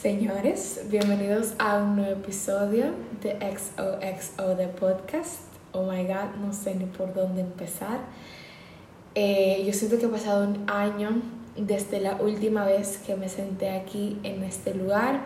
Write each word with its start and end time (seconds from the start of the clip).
Señores, 0.00 0.82
bienvenidos 0.88 1.54
a 1.58 1.78
un 1.78 1.96
nuevo 1.96 2.12
episodio 2.12 2.92
de 3.20 3.32
XOXO 3.32 4.54
de 4.54 4.68
podcast. 4.68 5.40
Oh 5.72 5.90
my 5.90 6.04
god, 6.04 6.36
no 6.40 6.52
sé 6.52 6.76
ni 6.76 6.84
por 6.84 7.12
dónde 7.12 7.40
empezar. 7.40 7.98
Eh, 9.16 9.64
yo 9.66 9.72
siento 9.72 9.98
que 9.98 10.06
ha 10.06 10.08
pasado 10.08 10.46
un 10.46 10.70
año 10.70 11.20
desde 11.56 11.98
la 11.98 12.14
última 12.14 12.64
vez 12.64 12.98
que 12.98 13.16
me 13.16 13.28
senté 13.28 13.70
aquí 13.70 14.20
en 14.22 14.44
este 14.44 14.72
lugar 14.72 15.24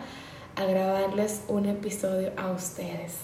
a 0.57 0.64
grabarles 0.64 1.43
un 1.48 1.66
episodio 1.66 2.32
a 2.39 2.50
ustedes. 2.50 3.16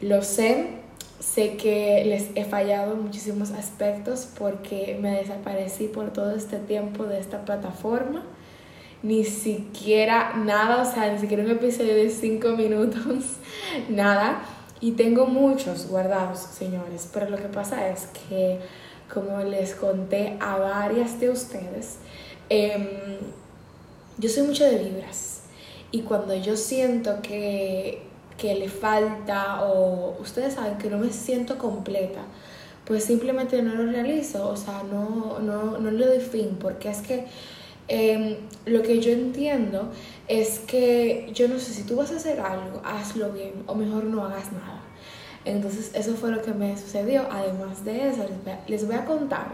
Lo 0.00 0.22
sé, 0.22 0.80
sé 1.20 1.56
que 1.56 2.02
les 2.06 2.30
he 2.34 2.44
fallado 2.44 2.94
en 2.94 3.02
muchísimos 3.02 3.52
aspectos 3.52 4.28
porque 4.36 4.98
me 5.00 5.12
desaparecí 5.12 5.86
por 5.86 6.12
todo 6.12 6.34
este 6.34 6.58
tiempo 6.58 7.04
de 7.04 7.20
esta 7.20 7.44
plataforma 7.44 8.24
ni 9.02 9.24
siquiera 9.24 10.34
nada, 10.36 10.82
o 10.82 10.84
sea, 10.84 11.12
ni 11.12 11.18
siquiera 11.18 11.42
un 11.42 11.50
episodio 11.50 11.94
de 11.94 12.10
cinco 12.10 12.50
minutos, 12.50 13.24
nada. 13.88 14.42
Y 14.80 14.92
tengo 14.92 15.26
muchos 15.26 15.88
guardados, 15.88 16.38
señores, 16.38 17.08
pero 17.12 17.30
lo 17.30 17.36
que 17.36 17.48
pasa 17.48 17.88
es 17.88 18.08
que, 18.28 18.58
como 19.12 19.42
les 19.42 19.74
conté 19.74 20.36
a 20.40 20.58
varias 20.58 21.18
de 21.18 21.30
ustedes, 21.30 21.96
em, 22.50 22.86
yo 24.18 24.28
soy 24.28 24.42
mucho 24.42 24.64
de 24.64 24.78
vibras. 24.78 25.42
Y 25.92 26.02
cuando 26.02 26.34
yo 26.34 26.56
siento 26.56 27.22
que, 27.22 28.02
que 28.36 28.54
le 28.54 28.68
falta 28.68 29.64
o 29.64 30.16
ustedes 30.20 30.54
saben 30.54 30.76
que 30.76 30.90
no 30.90 30.98
me 30.98 31.10
siento 31.10 31.56
completa, 31.56 32.20
pues 32.84 33.04
simplemente 33.04 33.62
no 33.62 33.74
lo 33.74 33.90
realizo, 33.90 34.48
o 34.48 34.56
sea, 34.56 34.82
no, 34.82 35.38
no, 35.40 35.78
no 35.78 35.90
le 35.90 36.06
doy 36.06 36.20
fin, 36.20 36.56
porque 36.60 36.90
es 36.90 36.98
que 36.98 37.26
Em, 37.88 38.36
lo 38.64 38.82
que 38.82 39.00
yo 39.00 39.12
entiendo 39.12 39.90
es 40.26 40.58
que 40.60 41.30
yo 41.32 41.46
no 41.46 41.58
sé 41.58 41.72
si 41.72 41.84
tú 41.84 41.96
vas 41.96 42.10
a 42.10 42.16
hacer 42.16 42.40
algo, 42.40 42.82
hazlo 42.84 43.32
bien 43.32 43.62
o 43.66 43.74
mejor 43.74 44.04
no 44.04 44.24
hagas 44.24 44.52
nada. 44.52 44.82
Entonces 45.44 45.92
eso 45.94 46.14
fue 46.14 46.32
lo 46.32 46.42
que 46.42 46.52
me 46.52 46.76
sucedió. 46.76 47.22
Además 47.30 47.84
de 47.84 48.08
eso, 48.08 48.26
les 48.66 48.86
voy 48.86 48.96
a, 48.96 49.04
contar 49.04 49.46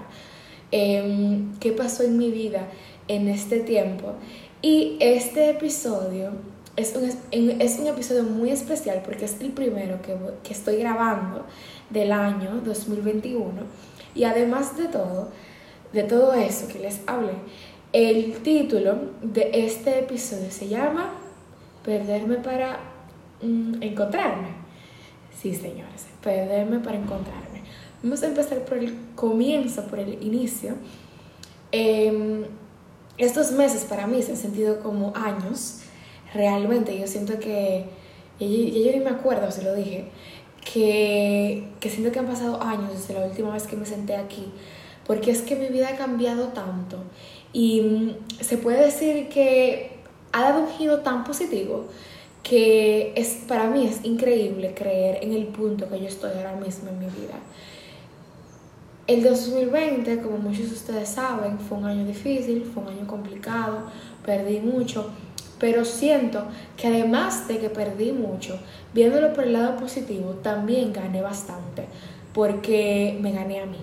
em, 0.70 1.52
qué 1.58 1.72
pasó 1.72 2.02
en 2.02 2.16
mi 2.16 2.30
vida 2.30 2.68
en 3.08 3.28
este 3.28 3.60
tiempo. 3.60 4.14
Y 4.62 4.96
este 5.00 5.50
episodio 5.50 6.30
es 6.76 6.94
un, 6.96 7.60
es 7.60 7.78
un 7.78 7.86
episodio 7.86 8.22
muy 8.22 8.50
especial 8.50 9.02
porque 9.04 9.26
es 9.26 9.38
el 9.40 9.50
primero 9.50 10.00
que, 10.00 10.16
que 10.42 10.54
estoy 10.54 10.76
grabando 10.76 11.44
del 11.90 12.12
año 12.12 12.62
2021. 12.64 13.50
Y 14.14 14.24
además 14.24 14.76
de 14.78 14.86
todo, 14.88 15.28
de 15.92 16.04
todo 16.04 16.32
eso 16.32 16.68
que 16.68 16.78
les 16.78 17.00
hablé, 17.06 17.34
el 17.92 18.32
título 18.38 18.96
de 19.22 19.50
este 19.66 19.98
episodio 19.98 20.50
se 20.50 20.68
llama 20.68 21.12
Perderme 21.84 22.36
para 22.36 22.80
mm, 23.42 23.82
encontrarme. 23.82 24.48
Sí, 25.38 25.54
señores, 25.54 26.06
perderme 26.22 26.78
para 26.78 26.96
encontrarme. 26.96 27.62
Vamos 28.02 28.22
a 28.22 28.26
empezar 28.26 28.60
por 28.60 28.78
el 28.78 28.96
comienzo, 29.14 29.84
por 29.86 29.98
el 29.98 30.22
inicio. 30.22 30.74
Em, 31.70 32.44
estos 33.18 33.52
meses 33.52 33.84
para 33.84 34.06
mí 34.06 34.22
se 34.22 34.32
han 34.32 34.38
sentido 34.38 34.80
como 34.80 35.12
años. 35.14 35.80
Realmente 36.32 36.98
yo 36.98 37.06
siento 37.06 37.38
que, 37.38 37.84
yo, 38.40 38.46
ni 38.46 39.00
me 39.00 39.10
acuerdo 39.10 39.50
si 39.50 39.62
lo 39.62 39.74
dije, 39.74 40.06
que, 40.72 41.68
que 41.78 41.90
siento 41.90 42.10
que 42.10 42.20
han 42.20 42.26
pasado 42.26 42.62
años 42.62 42.90
desde 42.92 43.14
la 43.14 43.26
última 43.26 43.52
vez 43.52 43.64
que 43.64 43.76
me 43.76 43.84
senté 43.84 44.16
aquí, 44.16 44.46
porque 45.06 45.30
es 45.30 45.42
que 45.42 45.56
mi 45.56 45.66
vida 45.68 45.88
ha 45.88 45.96
cambiado 45.96 46.48
tanto 46.48 46.98
y 47.52 47.80
mm, 47.80 48.10
se 48.40 48.58
puede 48.58 48.86
decir 48.86 49.28
que 49.28 49.92
ha 50.32 50.42
dado 50.42 50.62
un 50.62 50.68
giro 50.68 51.00
tan 51.00 51.24
positivo 51.24 51.86
que 52.42 53.12
es, 53.14 53.44
para 53.46 53.68
mí 53.68 53.86
es 53.86 54.04
increíble 54.04 54.74
creer 54.74 55.18
en 55.22 55.32
el 55.32 55.46
punto 55.46 55.88
que 55.88 56.00
yo 56.00 56.08
estoy 56.08 56.32
ahora 56.32 56.56
mismo 56.56 56.90
en 56.90 56.98
mi 56.98 57.06
vida. 57.06 57.34
El 59.06 59.22
2020, 59.22 60.20
como 60.20 60.38
muchos 60.38 60.70
de 60.70 60.74
ustedes 60.74 61.08
saben, 61.08 61.58
fue 61.58 61.78
un 61.78 61.84
año 61.84 62.04
difícil, 62.04 62.64
fue 62.64 62.82
un 62.82 62.88
año 62.88 63.06
complicado, 63.06 63.80
perdí 64.24 64.60
mucho, 64.60 65.10
pero 65.58 65.84
siento 65.84 66.44
que 66.76 66.88
además 66.88 67.46
de 67.46 67.58
que 67.58 67.68
perdí 67.68 68.12
mucho, 68.12 68.58
viéndolo 68.94 69.32
por 69.32 69.44
el 69.44 69.52
lado 69.52 69.76
positivo, 69.76 70.30
también 70.42 70.92
gané 70.92 71.20
bastante, 71.20 71.86
porque 72.32 73.18
me 73.20 73.32
gané 73.32 73.60
a 73.60 73.66
mí. 73.66 73.78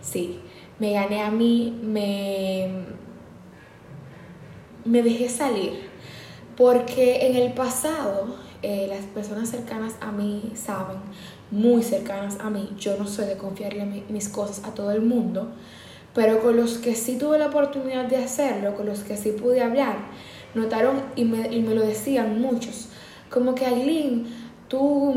Sí, 0.00 0.40
me 0.82 0.94
gané 0.94 1.22
a 1.22 1.30
mí, 1.30 1.78
me, 1.80 2.68
me 4.84 5.00
dejé 5.04 5.28
salir. 5.28 5.74
Porque 6.56 7.28
en 7.28 7.36
el 7.36 7.52
pasado, 7.52 8.34
eh, 8.62 8.88
las 8.88 9.04
personas 9.04 9.48
cercanas 9.48 9.94
a 10.00 10.10
mí 10.10 10.50
saben, 10.56 10.96
muy 11.52 11.84
cercanas 11.84 12.40
a 12.40 12.50
mí, 12.50 12.74
yo 12.80 12.96
no 12.98 13.06
soy 13.06 13.26
de 13.26 13.36
confiarle 13.36 14.02
mis 14.08 14.28
cosas 14.28 14.64
a 14.64 14.74
todo 14.74 14.90
el 14.90 15.02
mundo, 15.02 15.52
pero 16.16 16.42
con 16.42 16.56
los 16.56 16.78
que 16.78 16.96
sí 16.96 17.16
tuve 17.16 17.38
la 17.38 17.46
oportunidad 17.46 18.06
de 18.06 18.16
hacerlo, 18.16 18.74
con 18.74 18.86
los 18.86 19.04
que 19.04 19.16
sí 19.16 19.30
pude 19.30 19.62
hablar, 19.62 19.98
notaron 20.56 21.00
y 21.14 21.24
me, 21.24 21.46
y 21.54 21.62
me 21.62 21.76
lo 21.76 21.82
decían 21.82 22.40
muchos, 22.40 22.88
como 23.30 23.54
que 23.54 23.66
Aileen, 23.66 24.26
tú, 24.66 25.14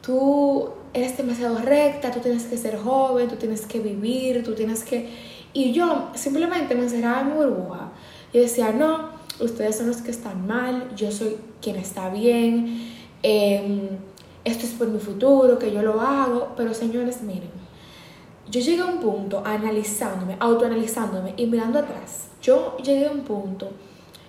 tú 0.00 0.70
eres 0.94 1.16
demasiado 1.16 1.58
recta, 1.58 2.10
tú 2.12 2.20
tienes 2.20 2.44
que 2.44 2.56
ser 2.56 2.78
joven, 2.78 3.28
tú 3.28 3.36
tienes 3.36 3.66
que 3.66 3.80
vivir, 3.80 4.42
tú 4.44 4.54
tienes 4.54 4.84
que... 4.84 5.10
Y 5.52 5.72
yo 5.72 6.10
simplemente 6.14 6.74
me 6.74 6.84
encerraba 6.84 7.20
en 7.20 7.28
mi 7.28 7.34
burbuja. 7.34 7.92
Y 8.32 8.38
decía, 8.38 8.72
no, 8.72 9.10
ustedes 9.40 9.76
son 9.76 9.88
los 9.88 9.98
que 9.98 10.12
están 10.12 10.46
mal, 10.46 10.94
yo 10.96 11.10
soy 11.10 11.36
quien 11.60 11.76
está 11.76 12.08
bien, 12.08 12.92
em, 13.22 13.88
esto 14.44 14.66
es 14.66 14.72
por 14.72 14.88
mi 14.88 15.00
futuro, 15.00 15.58
que 15.58 15.72
yo 15.72 15.82
lo 15.82 16.00
hago, 16.00 16.52
pero 16.56 16.74
señores, 16.74 17.22
miren, 17.22 17.50
yo 18.50 18.60
llegué 18.60 18.82
a 18.82 18.86
un 18.86 19.00
punto 19.00 19.42
analizándome, 19.44 20.36
autoanalizándome 20.38 21.34
y 21.36 21.46
mirando 21.46 21.78
atrás, 21.78 22.28
yo 22.42 22.76
llegué 22.78 23.06
a 23.06 23.10
un 23.10 23.20
punto 23.20 23.70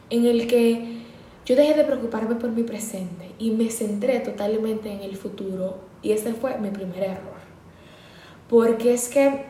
en 0.09 0.25
el 0.25 0.47
que 0.47 1.04
yo 1.45 1.55
dejé 1.55 1.75
de 1.75 1.83
preocuparme 1.83 2.35
por 2.35 2.49
mi 2.49 2.63
presente 2.63 3.31
y 3.37 3.51
me 3.51 3.69
centré 3.69 4.19
totalmente 4.19 4.91
en 4.91 5.01
el 5.01 5.15
futuro 5.15 5.77
y 6.01 6.11
ese 6.11 6.33
fue 6.33 6.57
mi 6.57 6.69
primer 6.69 7.03
error. 7.03 7.35
Porque 8.49 8.93
es 8.93 9.09
que, 9.09 9.45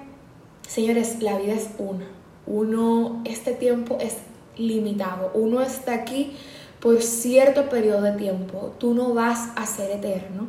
señores, 0.68 1.22
la 1.22 1.38
vida 1.38 1.54
es 1.54 1.70
una. 1.78 2.06
Uno, 2.48 3.22
este 3.26 3.54
tiempo 3.54 3.98
es 4.00 4.18
limitado. 4.58 5.32
Uno 5.34 5.62
está 5.62 5.94
aquí 5.94 6.34
por 6.80 7.02
cierto 7.02 7.70
periodo 7.70 8.02
de 8.04 8.14
tiempo. 8.14 8.74
Tú 8.78 8.94
no 8.94 9.14
vas 9.14 9.50
a 9.56 9.66
ser 9.66 9.92
eterno. 9.92 10.48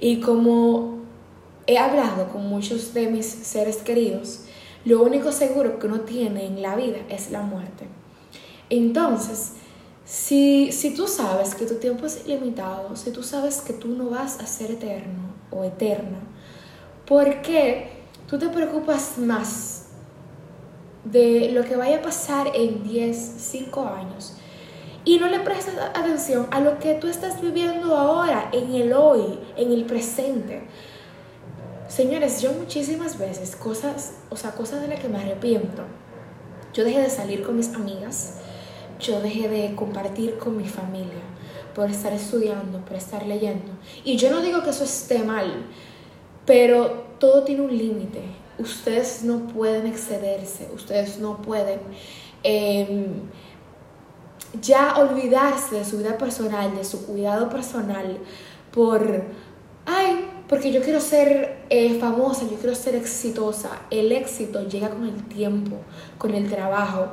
Y 0.00 0.20
como 0.20 0.98
he 1.66 1.78
hablado 1.78 2.28
con 2.28 2.46
muchos 2.48 2.94
de 2.94 3.08
mis 3.08 3.26
seres 3.26 3.78
queridos, 3.78 4.44
lo 4.84 5.02
único 5.02 5.32
seguro 5.32 5.78
que 5.78 5.86
uno 5.86 6.00
tiene 6.00 6.46
en 6.46 6.62
la 6.62 6.76
vida 6.76 6.98
es 7.08 7.30
la 7.30 7.42
muerte. 7.42 7.86
Entonces, 8.70 9.52
si, 10.08 10.72
si 10.72 10.94
tú 10.94 11.06
sabes 11.06 11.54
que 11.54 11.66
tu 11.66 11.74
tiempo 11.74 12.06
es 12.06 12.26
limitado, 12.26 12.96
si 12.96 13.10
tú 13.10 13.22
sabes 13.22 13.60
que 13.60 13.74
tú 13.74 13.88
no 13.88 14.08
vas 14.08 14.40
a 14.40 14.46
ser 14.46 14.70
eterno 14.70 15.34
o 15.50 15.64
eterna, 15.64 16.20
¿por 17.06 17.42
qué 17.42 17.90
tú 18.26 18.38
te 18.38 18.48
preocupas 18.48 19.18
más 19.18 19.88
de 21.04 21.50
lo 21.52 21.62
que 21.62 21.76
vaya 21.76 21.98
a 21.98 22.02
pasar 22.02 22.50
en 22.54 22.82
10, 22.84 23.34
5 23.36 23.86
años? 23.86 24.32
Y 25.04 25.18
no 25.18 25.28
le 25.28 25.40
prestas 25.40 25.74
atención 25.94 26.46
a 26.52 26.60
lo 26.60 26.78
que 26.78 26.94
tú 26.94 27.08
estás 27.08 27.42
viviendo 27.42 27.94
ahora, 27.94 28.48
en 28.54 28.74
el 28.74 28.94
hoy, 28.94 29.38
en 29.58 29.72
el 29.72 29.84
presente. 29.84 30.62
Señores, 31.86 32.40
yo 32.40 32.54
muchísimas 32.54 33.18
veces, 33.18 33.56
cosas, 33.56 34.14
o 34.30 34.36
sea, 34.36 34.52
cosas 34.52 34.80
de 34.80 34.88
las 34.88 35.00
que 35.00 35.10
me 35.10 35.18
arrepiento. 35.18 35.82
Yo 36.72 36.84
dejé 36.84 37.00
de 37.00 37.10
salir 37.10 37.42
con 37.42 37.58
mis 37.58 37.74
amigas, 37.74 38.38
yo 39.00 39.20
dejé 39.20 39.48
de 39.48 39.74
compartir 39.74 40.38
con 40.38 40.56
mi 40.56 40.68
familia 40.68 41.22
por 41.74 41.90
estar 41.90 42.12
estudiando, 42.12 42.80
por 42.80 42.96
estar 42.96 43.24
leyendo. 43.26 43.70
Y 44.04 44.16
yo 44.16 44.30
no 44.30 44.40
digo 44.40 44.62
que 44.62 44.70
eso 44.70 44.84
esté 44.84 45.20
mal, 45.20 45.66
pero 46.44 47.04
todo 47.18 47.44
tiene 47.44 47.62
un 47.62 47.76
límite. 47.76 48.22
Ustedes 48.58 49.22
no 49.22 49.46
pueden 49.46 49.86
excederse, 49.86 50.68
ustedes 50.74 51.18
no 51.20 51.40
pueden 51.40 51.78
em, 52.42 53.06
ya 54.60 54.96
olvidarse 54.98 55.76
de 55.76 55.84
su 55.84 55.98
vida 55.98 56.18
personal, 56.18 56.74
de 56.74 56.84
su 56.84 57.06
cuidado 57.06 57.48
personal, 57.48 58.18
por, 58.72 59.24
ay, 59.86 60.28
porque 60.48 60.72
yo 60.72 60.80
quiero 60.82 61.00
ser 61.00 61.64
eh, 61.70 61.98
famosa, 62.00 62.42
yo 62.50 62.56
quiero 62.56 62.74
ser 62.74 62.94
exitosa. 62.96 63.82
El 63.90 64.10
éxito 64.10 64.66
llega 64.66 64.90
con 64.90 65.04
el 65.04 65.22
tiempo, 65.28 65.76
con 66.16 66.34
el 66.34 66.48
trabajo. 66.48 67.08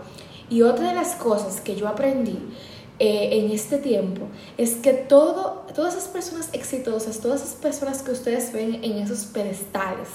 Y 0.49 0.61
otra 0.61 0.89
de 0.89 0.95
las 0.95 1.15
cosas 1.15 1.61
que 1.61 1.75
yo 1.75 1.87
aprendí 1.87 2.37
eh, 2.99 3.39
en 3.39 3.51
este 3.51 3.77
tiempo 3.77 4.27
es 4.57 4.75
que 4.75 4.93
todo, 4.93 5.65
todas 5.73 5.95
esas 5.95 6.07
personas 6.09 6.49
exitosas, 6.53 7.19
todas 7.19 7.41
esas 7.41 7.55
personas 7.55 8.01
que 8.01 8.11
ustedes 8.11 8.53
ven 8.53 8.83
en 8.83 8.99
esos 8.99 9.25
pedestales, 9.25 10.07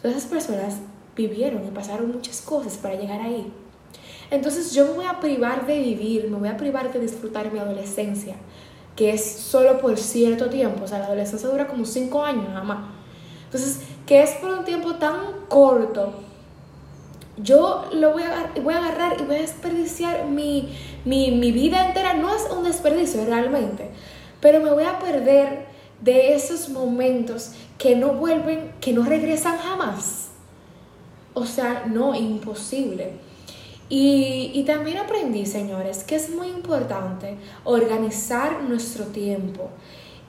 todas 0.00 0.16
esas 0.16 0.30
personas 0.30 0.74
vivieron 1.16 1.66
y 1.66 1.70
pasaron 1.70 2.12
muchas 2.12 2.40
cosas 2.40 2.74
para 2.74 2.94
llegar 2.94 3.20
ahí. 3.20 3.52
Entonces 4.30 4.74
yo 4.74 4.86
me 4.86 4.92
voy 4.92 5.04
a 5.06 5.18
privar 5.20 5.66
de 5.66 5.80
vivir, 5.80 6.28
me 6.30 6.36
voy 6.36 6.48
a 6.48 6.56
privar 6.56 6.92
de 6.92 7.00
disfrutar 7.00 7.50
mi 7.52 7.58
adolescencia, 7.58 8.36
que 8.94 9.12
es 9.12 9.24
solo 9.24 9.80
por 9.80 9.96
cierto 9.96 10.50
tiempo, 10.50 10.84
o 10.84 10.86
sea, 10.86 10.98
la 10.98 11.06
adolescencia 11.06 11.48
dura 11.48 11.66
como 11.66 11.84
cinco 11.84 12.22
años 12.22 12.48
nada 12.48 12.62
más. 12.62 12.90
Entonces, 13.46 13.80
que 14.06 14.22
es 14.22 14.30
por 14.32 14.50
un 14.50 14.64
tiempo 14.64 14.96
tan 14.96 15.16
corto, 15.48 16.12
yo 17.42 17.88
lo 17.92 18.12
voy 18.12 18.22
a, 18.22 18.52
voy 18.62 18.74
a 18.74 18.78
agarrar 18.78 19.20
y 19.20 19.24
voy 19.24 19.36
a 19.36 19.40
desperdiciar 19.40 20.26
mi, 20.26 20.68
mi, 21.04 21.30
mi 21.30 21.52
vida 21.52 21.86
entera. 21.86 22.14
No 22.14 22.34
es 22.34 22.42
un 22.50 22.64
desperdicio 22.64 23.24
realmente, 23.24 23.90
pero 24.40 24.60
me 24.60 24.70
voy 24.70 24.84
a 24.84 24.98
perder 24.98 25.66
de 26.00 26.34
esos 26.34 26.68
momentos 26.68 27.52
que 27.76 27.96
no 27.96 28.14
vuelven, 28.14 28.72
que 28.80 28.92
no 28.92 29.04
regresan 29.04 29.58
jamás. 29.58 30.28
O 31.34 31.46
sea, 31.46 31.84
no, 31.86 32.14
imposible. 32.14 33.12
Y, 33.88 34.50
y, 34.54 34.64
también 34.64 34.98
aprendí, 34.98 35.46
señores, 35.46 36.04
que 36.04 36.16
es 36.16 36.28
muy 36.28 36.48
importante 36.48 37.36
organizar 37.64 38.62
nuestro 38.62 39.06
tiempo. 39.06 39.70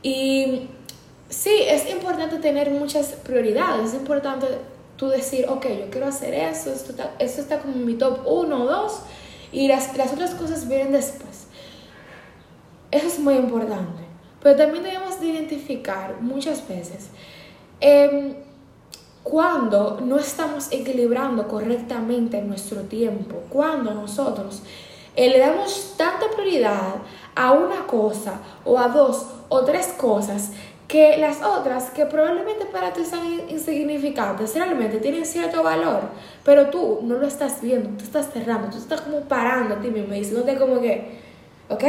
Y 0.02 0.70
sí, 1.28 1.52
es 1.68 1.90
importante 1.90 2.38
tener 2.38 2.72
muchas 2.72 3.08
prioridades, 3.08 3.90
es 3.90 3.94
importante 3.96 4.48
tú 5.00 5.08
decir, 5.08 5.46
ok, 5.48 5.66
yo 5.66 5.90
quiero 5.90 6.08
hacer 6.08 6.34
eso, 6.34 6.74
esto 6.74 6.92
está, 6.92 7.16
esto 7.20 7.40
está 7.42 7.60
como 7.60 7.74
en 7.74 7.86
mi 7.86 7.96
top 7.96 8.20
1 8.26 8.64
o 8.64 8.66
2 8.66 9.00
y 9.54 9.70
las, 9.70 9.96
las 9.96 10.12
otras 10.12 10.32
cosas 10.32 10.68
vienen 10.68 10.92
después. 10.92 11.48
Eso 12.92 13.08
es 13.08 13.20
muy 13.20 13.36
importante. 13.36 14.04
Pero 14.42 14.58
también 14.58 14.84
debemos 14.84 15.20
de 15.22 15.28
identificar 15.28 16.22
muchas 16.22 16.68
veces 16.68 17.10
eh, 17.80 18.44
cuando 19.24 20.02
no 20.02 20.18
estamos 20.18 20.68
equilibrando 20.72 21.48
correctamente 21.48 22.42
nuestro 22.42 22.82
tiempo, 22.82 23.44
cuando 23.50 23.94
nosotros 23.94 24.64
eh, 25.16 25.30
le 25.30 25.40
damos 25.40 25.94
tanta 25.98 26.30
prioridad 26.36 26.96
a 27.36 27.52
una 27.54 27.88
cosa 27.88 28.42
o 28.66 28.78
a 28.78 28.90
dos 28.90 29.28
o 29.48 29.64
tres 29.64 29.88
cosas 29.98 30.52
que 30.90 31.18
las 31.18 31.44
otras 31.44 31.92
que 31.92 32.08
probablemente 32.08 32.66
para 32.66 32.92
ti 32.92 33.06
son 33.06 33.20
insignificantes 33.48 34.56
realmente 34.56 34.98
tienen 34.98 35.24
cierto 35.24 35.62
valor, 35.62 36.02
pero 36.44 36.72
tú 36.72 37.02
no 37.04 37.20
lo 37.20 37.28
estás 37.28 37.62
viendo, 37.62 37.92
tú 37.92 38.04
estás 38.06 38.34
cerrando, 38.34 38.72
tú 38.72 38.80
estás 38.80 39.02
como 39.02 39.22
parando 39.22 39.76
a 39.76 39.80
ti 39.80 39.92
mismo 39.92 40.16
y 40.16 40.22
diciéndote 40.22 40.58
como 40.58 40.82
que, 40.82 41.20
ok, 41.70 41.84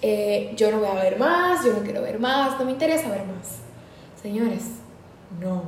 eh, 0.00 0.54
yo 0.56 0.70
no 0.70 0.78
voy 0.78 0.88
a 0.88 1.02
ver 1.02 1.18
más, 1.18 1.62
yo 1.62 1.74
no 1.74 1.80
quiero 1.80 2.00
ver 2.00 2.18
más, 2.18 2.58
no 2.58 2.64
me 2.64 2.72
interesa 2.72 3.10
ver 3.10 3.26
más. 3.26 3.58
Señores, 4.22 4.64
no. 5.38 5.64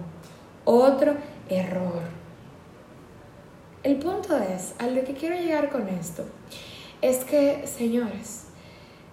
Otro 0.65 1.15
error. 1.51 2.05
El 3.83 3.97
punto 3.97 4.39
es, 4.39 4.73
a 4.79 4.87
lo 4.87 5.05
que 5.05 5.13
quiero 5.13 5.37
llegar 5.37 5.69
con 5.69 5.87
esto, 5.89 6.25
es 7.03 7.19
que, 7.25 7.67
señores, 7.67 8.45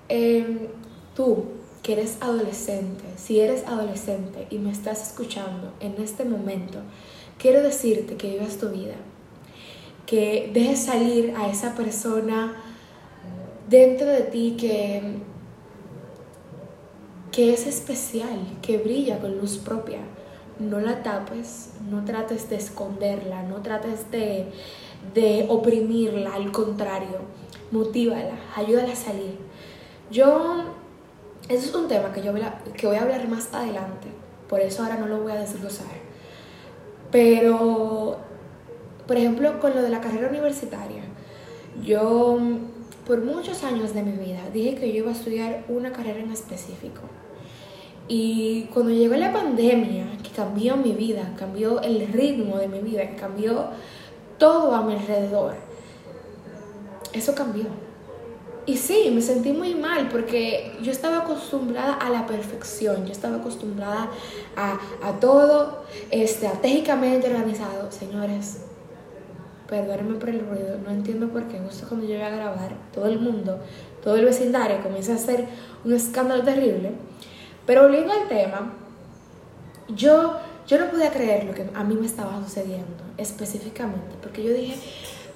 em, 0.08 0.70
tú 1.14 1.59
que 1.84 1.94
eres 1.94 2.18
adolescente, 2.22 3.04
si 3.18 3.40
eres 3.40 3.66
adolescente 3.66 4.48
y 4.50 4.58
me 4.58 4.72
estás 4.72 5.10
escuchando 5.10 5.74
en 5.80 5.96
este 6.02 6.26
momento, 6.26 6.80
quiero 7.38 7.64
decirte 7.64 8.16
que 8.16 8.32
vivas 8.32 8.58
tu 8.58 8.70
vida, 8.70 8.96
que 10.06 10.50
dejes 10.54 10.84
salir 10.84 11.34
a 11.38 11.50
esa 11.50 11.76
persona 11.76 12.56
dentro 13.70 14.08
de 14.08 14.22
ti 14.22 14.56
que, 14.60 15.20
que 17.32 17.54
es 17.54 17.68
especial, 17.68 18.40
que 18.62 18.78
brilla 18.78 19.20
con 19.20 19.38
luz 19.38 19.58
propia. 19.58 20.00
No 20.60 20.82
la 20.82 21.04
tapes, 21.04 21.70
no 21.90 22.04
trates 22.04 22.50
de 22.50 22.58
esconderla, 22.58 23.44
no 23.44 23.62
trates 23.62 24.12
de, 24.12 24.48
de 25.14 25.46
oprimirla, 25.48 26.34
al 26.34 26.52
contrario, 26.52 27.20
motívala, 27.72 28.38
ayúdala 28.58 28.92
a 28.92 28.96
salir. 28.98 29.38
Yo 30.12 30.66
eso 31.48 31.70
es 31.70 31.76
un 31.76 31.88
tema 31.88 32.12
que 32.12 32.22
yo 32.22 32.32
voy 32.32 32.42
a, 32.42 32.60
que 32.76 32.88
voy 32.88 32.98
a 32.98 33.02
hablar 33.02 33.28
más 33.28 33.54
adelante, 33.54 34.08
por 34.48 34.60
eso 34.60 34.84
ahora 34.84 34.98
no 34.98 35.08
lo 35.08 35.20
voy 35.20 35.32
a 35.32 35.40
desglosar. 35.40 35.88
Pero, 37.12 38.18
por 39.08 39.18
ejemplo, 39.18 39.60
con 39.60 39.74
lo 39.74 39.82
de 39.82 39.90
la 39.90 40.02
carrera 40.02 40.30
universitaria, 40.30 41.04
yo 41.84 42.38
por 43.08 43.24
muchos 43.24 43.64
años 43.64 43.94
de 43.94 44.04
mi 44.04 44.12
vida 44.24 44.42
dije 44.54 44.76
que 44.76 44.92
yo 44.92 45.00
iba 45.00 45.10
a 45.10 45.14
estudiar 45.14 45.64
una 45.70 45.92
carrera 45.92 46.20
en 46.20 46.32
específico. 46.32 47.02
Y 48.08 48.64
cuando 48.74 48.92
llegó 48.92 49.16
la 49.16 49.32
pandemia, 49.32 50.06
que 50.24 50.30
cambió 50.30 50.76
mi 50.76 50.94
vida, 50.94 51.34
cambió 51.38 51.82
el 51.82 52.08
ritmo 52.08 52.58
de 52.58 52.68
mi 52.68 52.80
vida, 52.80 53.16
cambió 53.16 53.70
todo 54.38 54.74
a 54.76 54.84
mi 54.84 54.94
alrededor, 54.94 55.56
eso 57.14 57.34
cambió 57.34 57.66
y 58.70 58.78
sí, 58.78 59.10
me 59.12 59.20
sentí 59.20 59.52
muy 59.52 59.74
mal 59.74 60.10
porque 60.10 60.78
yo 60.84 60.92
estaba 60.92 61.20
acostumbrada 61.20 61.96
a 61.96 62.12
la 62.12 62.28
perfección, 62.28 63.04
yo 63.04 63.12
estaba 63.12 63.38
acostumbrada 63.38 64.12
a, 64.56 65.20
todo 65.20 65.86
estratégicamente 66.12 67.28
organizado. 67.28 67.92
Señores, 67.92 68.62
perdónenme 69.68 70.20
por 70.20 70.30
el 70.30 70.42
ruido, 70.42 70.78
no 70.84 70.92
entiendo 70.92 71.30
por 71.30 71.48
qué, 71.48 71.58
justo 71.58 71.88
cuando 71.88 72.06
yo 72.06 72.14
voy 72.14 72.24
a 72.24 72.30
grabar, 72.30 72.74
todo 72.94 73.08
el 73.08 73.20
mundo, 73.20 73.60
todo 74.04 74.18
el 74.18 74.26
vecindario 74.26 74.84
comienza 74.84 75.14
a 75.14 75.16
hacer 75.16 75.48
un 75.84 75.94
escándalo 75.94 76.44
terrible. 76.44 76.92
Pero 77.66 77.84
volviendo 77.84 78.14
al 78.14 78.28
tema, 78.28 78.72
yo, 79.88 80.38
yo 80.68 80.80
no 80.80 80.92
podía 80.92 81.10
creer 81.10 81.46
lo 81.46 81.56
que 81.56 81.68
a 81.74 81.84
mí 81.84 81.96
me 81.96 82.06
estaba 82.06 82.40
sucediendo 82.46 83.04
específicamente, 83.18 84.16
porque 84.22 84.44
yo 84.44 84.54
dije, 84.54 84.76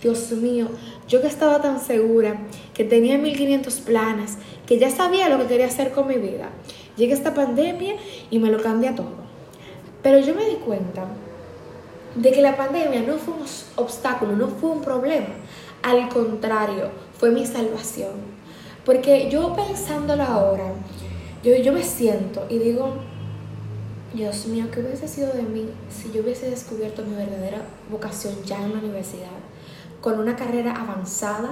Dios 0.04 0.32
mío, 0.32 0.68
yo 1.08 1.22
que 1.22 1.28
estaba 1.28 1.62
tan 1.62 1.80
segura, 1.80 2.36
que 2.74 2.84
tenía 2.84 3.18
1500 3.18 3.74
planes, 3.80 4.38
que 4.66 4.78
ya 4.78 4.90
sabía 4.90 5.30
lo 5.30 5.38
que 5.38 5.48
quería 5.48 5.68
hacer 5.68 5.92
con 5.92 6.10
mi 6.10 6.16
vida. 6.16 6.50
Llega 6.98 7.14
esta 7.14 7.34
pandemia 7.34 7.96
y 8.30 8.38
me 8.38 8.52
lo 8.52 8.62
cambia 8.62 8.96
todo. 8.96 9.24
Pero 10.02 10.20
yo 10.20 10.36
me 10.36 10.46
di 10.46 10.56
cuenta 10.56 11.06
de 12.16 12.32
que 12.34 12.42
la 12.42 12.58
pandemia 12.58 13.02
no 13.04 13.16
fue 13.16 13.34
un 13.36 13.46
obstáculo, 13.78 14.36
no 14.36 14.50
fue 14.50 14.72
un 14.72 14.82
problema. 14.82 15.36
Al 15.82 16.10
contrario, 16.10 16.90
fue 17.18 17.32
mi 17.32 17.46
salvación. 17.46 18.12
Porque 18.84 19.30
yo 19.32 19.56
pensándolo 19.56 20.24
ahora, 20.24 20.74
yo, 21.46 21.56
yo 21.56 21.72
me 21.72 21.84
siento 21.84 22.46
y 22.50 22.58
digo, 22.58 22.96
Dios 24.14 24.48
mío, 24.48 24.66
¿qué 24.70 24.82
hubiese 24.82 25.08
sido 25.08 25.32
de 25.32 25.44
mí 25.44 25.70
si 25.90 26.12
yo 26.12 26.24
hubiese 26.24 26.50
descubierto 26.50 27.04
mi 27.04 27.16
verdadera 27.16 27.62
vocación 27.90 28.36
ya 28.44 28.62
en 28.62 28.74
la 28.74 28.80
universidad? 28.80 29.53
Con 30.04 30.20
una 30.20 30.36
carrera 30.36 30.76
avanzada 30.76 31.52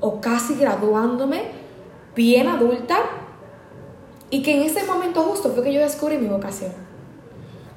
o 0.00 0.22
casi 0.22 0.54
graduándome, 0.54 1.42
bien 2.16 2.48
adulta, 2.48 2.96
y 4.30 4.42
que 4.42 4.56
en 4.56 4.62
ese 4.62 4.86
momento 4.86 5.22
justo 5.22 5.50
fue 5.50 5.62
que 5.64 5.74
yo 5.74 5.80
descubrí 5.80 6.16
mi 6.16 6.28
vocación, 6.28 6.72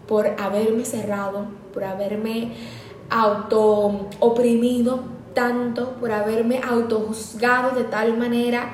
por 0.07 0.27
haberme 0.39 0.85
cerrado, 0.85 1.47
por 1.73 1.83
haberme 1.83 2.53
auto 3.09 4.07
oprimido 4.21 5.01
tanto, 5.33 5.95
por 5.95 6.13
haberme 6.13 6.61
autojuzgado 6.65 7.75
de 7.75 7.83
tal 7.83 8.17
manera. 8.17 8.71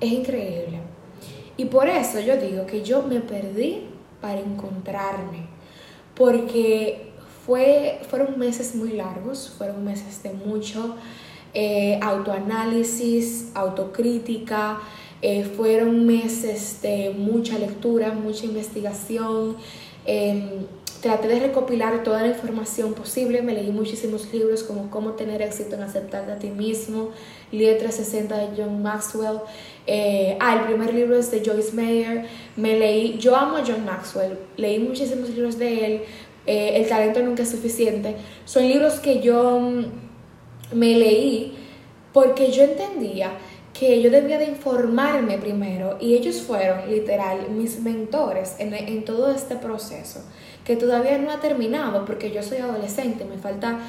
Es 0.00 0.12
increíble. 0.12 0.80
Y 1.56 1.64
por 1.64 1.88
eso 1.88 2.20
yo 2.20 2.36
digo 2.36 2.66
que 2.66 2.82
yo 2.82 3.02
me 3.02 3.20
perdí 3.20 3.88
para 4.20 4.38
encontrarme, 4.38 5.46
porque 6.14 7.07
fueron 8.08 8.38
meses 8.38 8.74
muy 8.74 8.92
largos, 8.92 9.54
fueron 9.56 9.84
meses 9.84 10.22
de 10.22 10.32
mucho 10.32 10.96
eh, 11.54 11.98
autoanálisis, 12.02 13.50
autocrítica, 13.54 14.78
eh, 15.22 15.44
fueron 15.56 16.06
meses 16.06 16.80
de 16.82 17.14
mucha 17.16 17.58
lectura, 17.58 18.12
mucha 18.12 18.44
investigación. 18.44 19.56
Em, 20.04 20.66
traté 21.00 21.28
de 21.28 21.40
recopilar 21.40 22.02
toda 22.02 22.22
la 22.22 22.28
información 22.28 22.94
posible, 22.94 23.40
me 23.42 23.54
leí 23.54 23.70
muchísimos 23.70 24.32
libros 24.32 24.62
como 24.62 24.90
Cómo 24.90 25.12
tener 25.12 25.42
éxito 25.42 25.76
en 25.76 25.82
aceptarte 25.82 26.32
a 26.32 26.38
ti 26.38 26.50
mismo, 26.50 27.10
Letra 27.52 27.90
60 27.92 28.36
de 28.36 28.48
John 28.56 28.82
Maxwell, 28.82 29.38
eh, 29.86 30.36
ah, 30.40 30.56
el 30.56 30.64
primer 30.66 30.92
libro 30.92 31.16
es 31.16 31.30
de 31.30 31.42
Joyce 31.44 31.72
Meyer, 31.72 32.26
me 32.56 32.78
leí, 32.78 33.16
yo 33.18 33.36
amo 33.36 33.56
a 33.58 33.64
John 33.66 33.84
Maxwell, 33.84 34.38
leí 34.56 34.78
muchísimos 34.80 35.30
libros 35.30 35.58
de 35.58 35.86
él, 35.86 36.02
eh, 36.48 36.80
el 36.80 36.88
talento 36.88 37.20
nunca 37.20 37.42
es 37.42 37.50
suficiente. 37.50 38.16
Son 38.46 38.66
libros 38.66 39.00
que 39.00 39.20
yo 39.20 39.60
mm, 39.60 39.84
me 40.72 40.94
leí 40.94 41.54
porque 42.14 42.50
yo 42.50 42.64
entendía 42.64 43.32
que 43.78 44.00
yo 44.00 44.10
debía 44.10 44.38
de 44.38 44.46
informarme 44.46 45.36
primero 45.36 45.98
y 46.00 46.14
ellos 46.14 46.40
fueron 46.40 46.90
literal 46.90 47.50
mis 47.50 47.80
mentores 47.80 48.56
en, 48.58 49.04
todo 49.04 49.30
este 49.30 49.56
proceso 49.56 50.20
que 50.64 50.74
todavía 50.74 51.18
no 51.18 51.30
ha 51.30 51.38
terminado 51.38 52.06
porque 52.06 52.30
yo 52.30 52.42
soy 52.42 52.58
adolescente, 52.58 53.26
me 53.26 53.36
falta, 53.36 53.80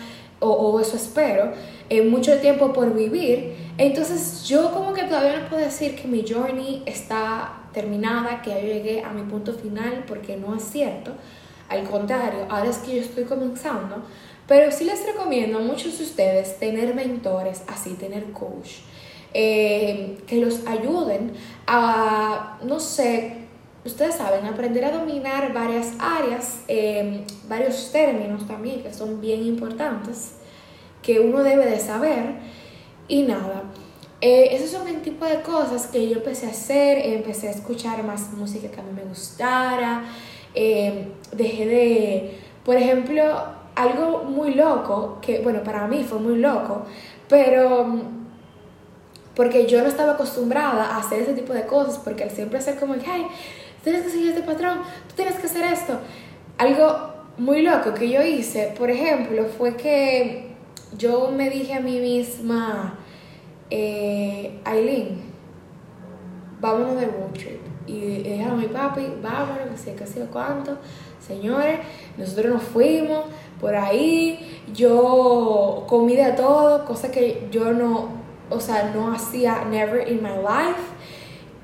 o, 0.42 0.82
eso 0.82 0.98
espero, 0.98 1.54
eh, 1.90 2.02
mucho 2.02 2.38
tiempo 2.40 2.74
por 2.74 2.94
vivir. 2.94 3.56
Entonces 3.78 4.44
yo 4.50 4.72
como 4.72 4.92
que 4.92 5.04
todavía 5.04 5.40
no 5.40 5.50
puedo 5.50 5.64
decir 5.64 5.96
que 5.96 6.10
mi 6.10 6.26
journey 6.28 6.84
está 6.86 7.64
terminada, 7.72 8.42
que 8.42 8.50
ya 8.50 8.60
llegué 8.60 9.02
a 9.02 9.12
mi 9.12 9.24
punto 9.24 9.54
final 9.54 10.04
porque 10.06 10.36
no 10.36 10.56
es 10.56 10.64
cierto. 10.64 11.14
Al 11.70 11.84
contrario, 11.84 12.46
ahora 12.50 12.70
es 12.70 12.78
que 12.80 12.96
yo 12.96 13.02
estoy 13.02 13.24
comenzando, 13.24 14.04
Pero 14.48 14.72
sí 14.72 14.84
les 14.84 15.06
recomiendo 15.06 15.60
a 15.60 15.62
muchos 15.62 16.00
de 16.00 16.06
ustedes 16.06 16.58
tener 16.58 16.96
mentores, 16.96 17.62
así, 17.68 17.94
tener 17.94 18.32
coach, 18.32 18.80
eh, 19.32 20.18
que 20.26 20.38
los 20.38 20.66
ayuden 20.66 21.34
a, 21.68 22.58
no 22.64 22.80
sé, 22.80 23.46
ustedes 23.86 24.16
saben, 24.16 24.46
aprender 24.46 24.86
a 24.86 24.92
dominar 24.92 25.54
varias 25.54 25.94
áreas, 26.00 26.62
eh, 26.68 27.24
varios 27.48 27.92
términos 27.92 28.48
también 28.48 28.82
que 28.82 28.92
son 28.92 29.22
bien 29.22 29.46
importantes, 29.46 30.34
que 31.04 31.20
uno 31.20 31.44
debe 31.44 31.68
de 31.68 31.80
saber. 31.80 32.40
Y 33.08 33.24
nada, 33.24 33.64
eh, 34.22 34.50
esos 34.52 34.72
son 34.72 34.88
el 34.88 35.02
tipo 35.02 35.26
de 35.26 35.42
cosas 35.42 35.88
que 35.88 36.10
yo 36.10 36.18
empecé 36.18 36.48
a 36.48 36.50
hacer, 36.50 36.98
empecé 37.06 37.48
a 37.48 37.52
escuchar 37.52 38.04
más 38.04 38.34
música 38.34 38.70
que 38.70 38.80
a 38.80 38.84
mí 38.84 38.92
me 38.96 39.04
gustara, 39.04 40.04
eh, 40.56 41.08
dejé 41.32 41.66
de, 41.66 42.40
por 42.64 42.76
ejemplo, 42.76 43.24
algo 43.76 44.24
muy 44.24 44.54
loco, 44.56 45.20
que 45.22 45.40
bueno, 45.40 45.64
para 45.64 45.88
mí 45.88 46.04
fue 46.04 46.20
muy 46.20 46.38
loco, 46.38 46.84
pero 47.28 47.86
mm, 47.86 48.20
porque 49.36 49.68
yo 49.68 49.82
no 49.82 49.88
estaba 49.88 50.14
acostumbrada 50.14 50.84
a 50.84 50.98
hacer 50.98 51.22
ese 51.22 51.34
tipo 51.34 51.54
de 51.54 51.66
cosas, 51.66 51.98
porque 51.98 52.24
al 52.24 52.32
siempre 52.32 52.60
hacer 52.60 52.78
como, 52.78 52.96
hey, 52.96 53.26
tienes 53.84 54.04
que 54.04 54.10
seguir 54.10 54.30
este 54.30 54.44
patrón, 54.44 54.80
tú 55.08 55.16
tienes 55.16 55.36
que 55.36 55.48
hacer 55.48 55.64
esto. 55.72 55.98
Algo 56.58 57.14
muy 57.38 57.62
loco 57.62 57.94
que 57.94 58.10
yo 58.10 58.22
hice, 58.22 58.74
por 58.78 58.90
ejemplo, 58.90 59.46
fue 59.46 59.78
que 59.78 60.50
yo 60.98 61.32
me 61.32 61.50
dije 61.50 61.74
a 61.74 61.80
mí 61.80 62.00
misma, 62.00 63.00
eh, 63.70 64.60
Aileen, 64.66 65.22
vámonos 66.60 67.00
de 67.00 67.06
road 67.06 67.32
trip. 67.34 67.69
Y 67.90 68.22
dije 68.22 68.44
a 68.44 68.54
mi 68.54 68.68
papi, 68.68 69.02
vámonos, 69.22 69.70
que 69.72 69.78
sé, 69.78 69.96
que 69.96 70.06
sé 70.06 70.28
cuánto. 70.32 70.78
Señores, 71.26 71.80
nosotros 72.18 72.54
nos 72.54 72.64
fuimos 72.64 73.26
por 73.60 73.76
ahí, 73.76 74.62
yo 74.74 75.86
comí 75.88 76.16
de 76.16 76.32
todo, 76.34 76.86
cosa 76.86 77.10
que 77.10 77.48
yo 77.52 77.74
no, 77.74 78.10
o 78.50 78.60
sea, 78.60 78.92
no 78.94 79.12
hacía 79.12 79.66
never 79.66 80.08
in 80.08 80.22
my 80.22 80.30
life. 80.30 80.84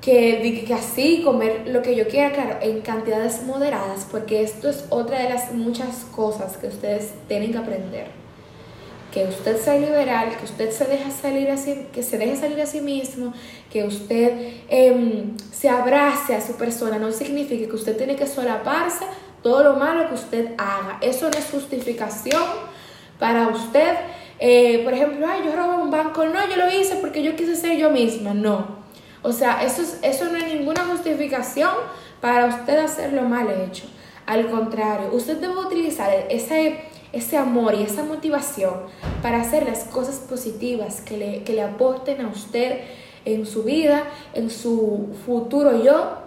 Que, 0.00 0.64
que 0.64 0.74
así 0.74 1.22
comer 1.24 1.64
lo 1.66 1.82
que 1.82 1.96
yo 1.96 2.06
quiera, 2.06 2.32
claro, 2.32 2.58
en 2.60 2.80
cantidades 2.80 3.42
moderadas, 3.44 4.06
porque 4.08 4.42
esto 4.42 4.68
es 4.68 4.84
otra 4.88 5.20
de 5.20 5.30
las 5.30 5.52
muchas 5.52 6.06
cosas 6.14 6.56
que 6.56 6.68
ustedes 6.68 7.12
tienen 7.26 7.50
que 7.50 7.58
aprender 7.58 8.25
que 9.16 9.24
usted 9.24 9.58
sea 9.58 9.78
liberal, 9.78 10.36
que 10.36 10.44
usted 10.44 10.70
se 10.70 10.84
deje 10.84 11.10
salir 11.10 11.50
a 11.50 11.56
sí, 11.56 11.86
que 11.90 12.02
se 12.02 12.18
deje 12.18 12.36
salir 12.36 12.60
a 12.60 12.66
sí 12.66 12.82
mismo, 12.82 13.32
que 13.72 13.84
usted 13.84 14.52
em, 14.68 15.34
se 15.50 15.70
abrace 15.70 16.34
a 16.34 16.42
su 16.42 16.52
persona, 16.56 16.98
no 16.98 17.10
significa 17.12 17.66
que 17.66 17.74
usted 17.74 17.96
tiene 17.96 18.14
que 18.14 18.26
solaparse 18.26 19.06
todo 19.42 19.64
lo 19.64 19.76
malo 19.76 20.06
que 20.08 20.14
usted 20.16 20.50
haga. 20.58 20.98
Eso 21.00 21.30
no 21.30 21.38
es 21.38 21.46
justificación 21.50 22.42
para 23.18 23.48
usted. 23.48 23.94
Eh, 24.38 24.82
por 24.84 24.92
ejemplo, 24.92 25.26
ay, 25.26 25.40
yo 25.46 25.56
robé 25.56 25.82
un 25.82 25.90
banco. 25.90 26.26
No, 26.26 26.46
yo 26.46 26.56
lo 26.56 26.70
hice 26.70 26.96
porque 26.96 27.22
yo 27.22 27.34
quise 27.36 27.56
ser 27.56 27.78
yo 27.78 27.88
misma. 27.88 28.34
No. 28.34 28.66
O 29.22 29.32
sea, 29.32 29.64
eso, 29.64 29.80
es, 29.80 29.98
eso 30.02 30.26
no 30.26 30.36
es 30.36 30.44
ninguna 30.44 30.84
justificación 30.84 31.72
para 32.20 32.44
usted 32.48 32.76
hacer 32.80 33.14
lo 33.14 33.22
mal 33.22 33.48
hecho. 33.48 33.84
Al 34.26 34.50
contrario, 34.50 35.08
usted 35.10 35.38
debe 35.38 35.56
utilizar 35.56 36.10
ese 36.28 36.80
ese 37.12 37.36
amor 37.36 37.74
y 37.74 37.82
esa 37.82 38.02
motivación 38.02 38.74
para 39.22 39.40
hacer 39.40 39.64
las 39.66 39.84
cosas 39.84 40.16
positivas 40.16 41.00
que 41.00 41.16
le, 41.16 41.42
que 41.42 41.52
le 41.52 41.62
aporten 41.62 42.20
a 42.20 42.28
usted 42.28 42.80
en 43.24 43.46
su 43.46 43.64
vida, 43.64 44.04
en 44.34 44.50
su 44.50 45.14
futuro 45.24 45.82
yo, 45.82 46.18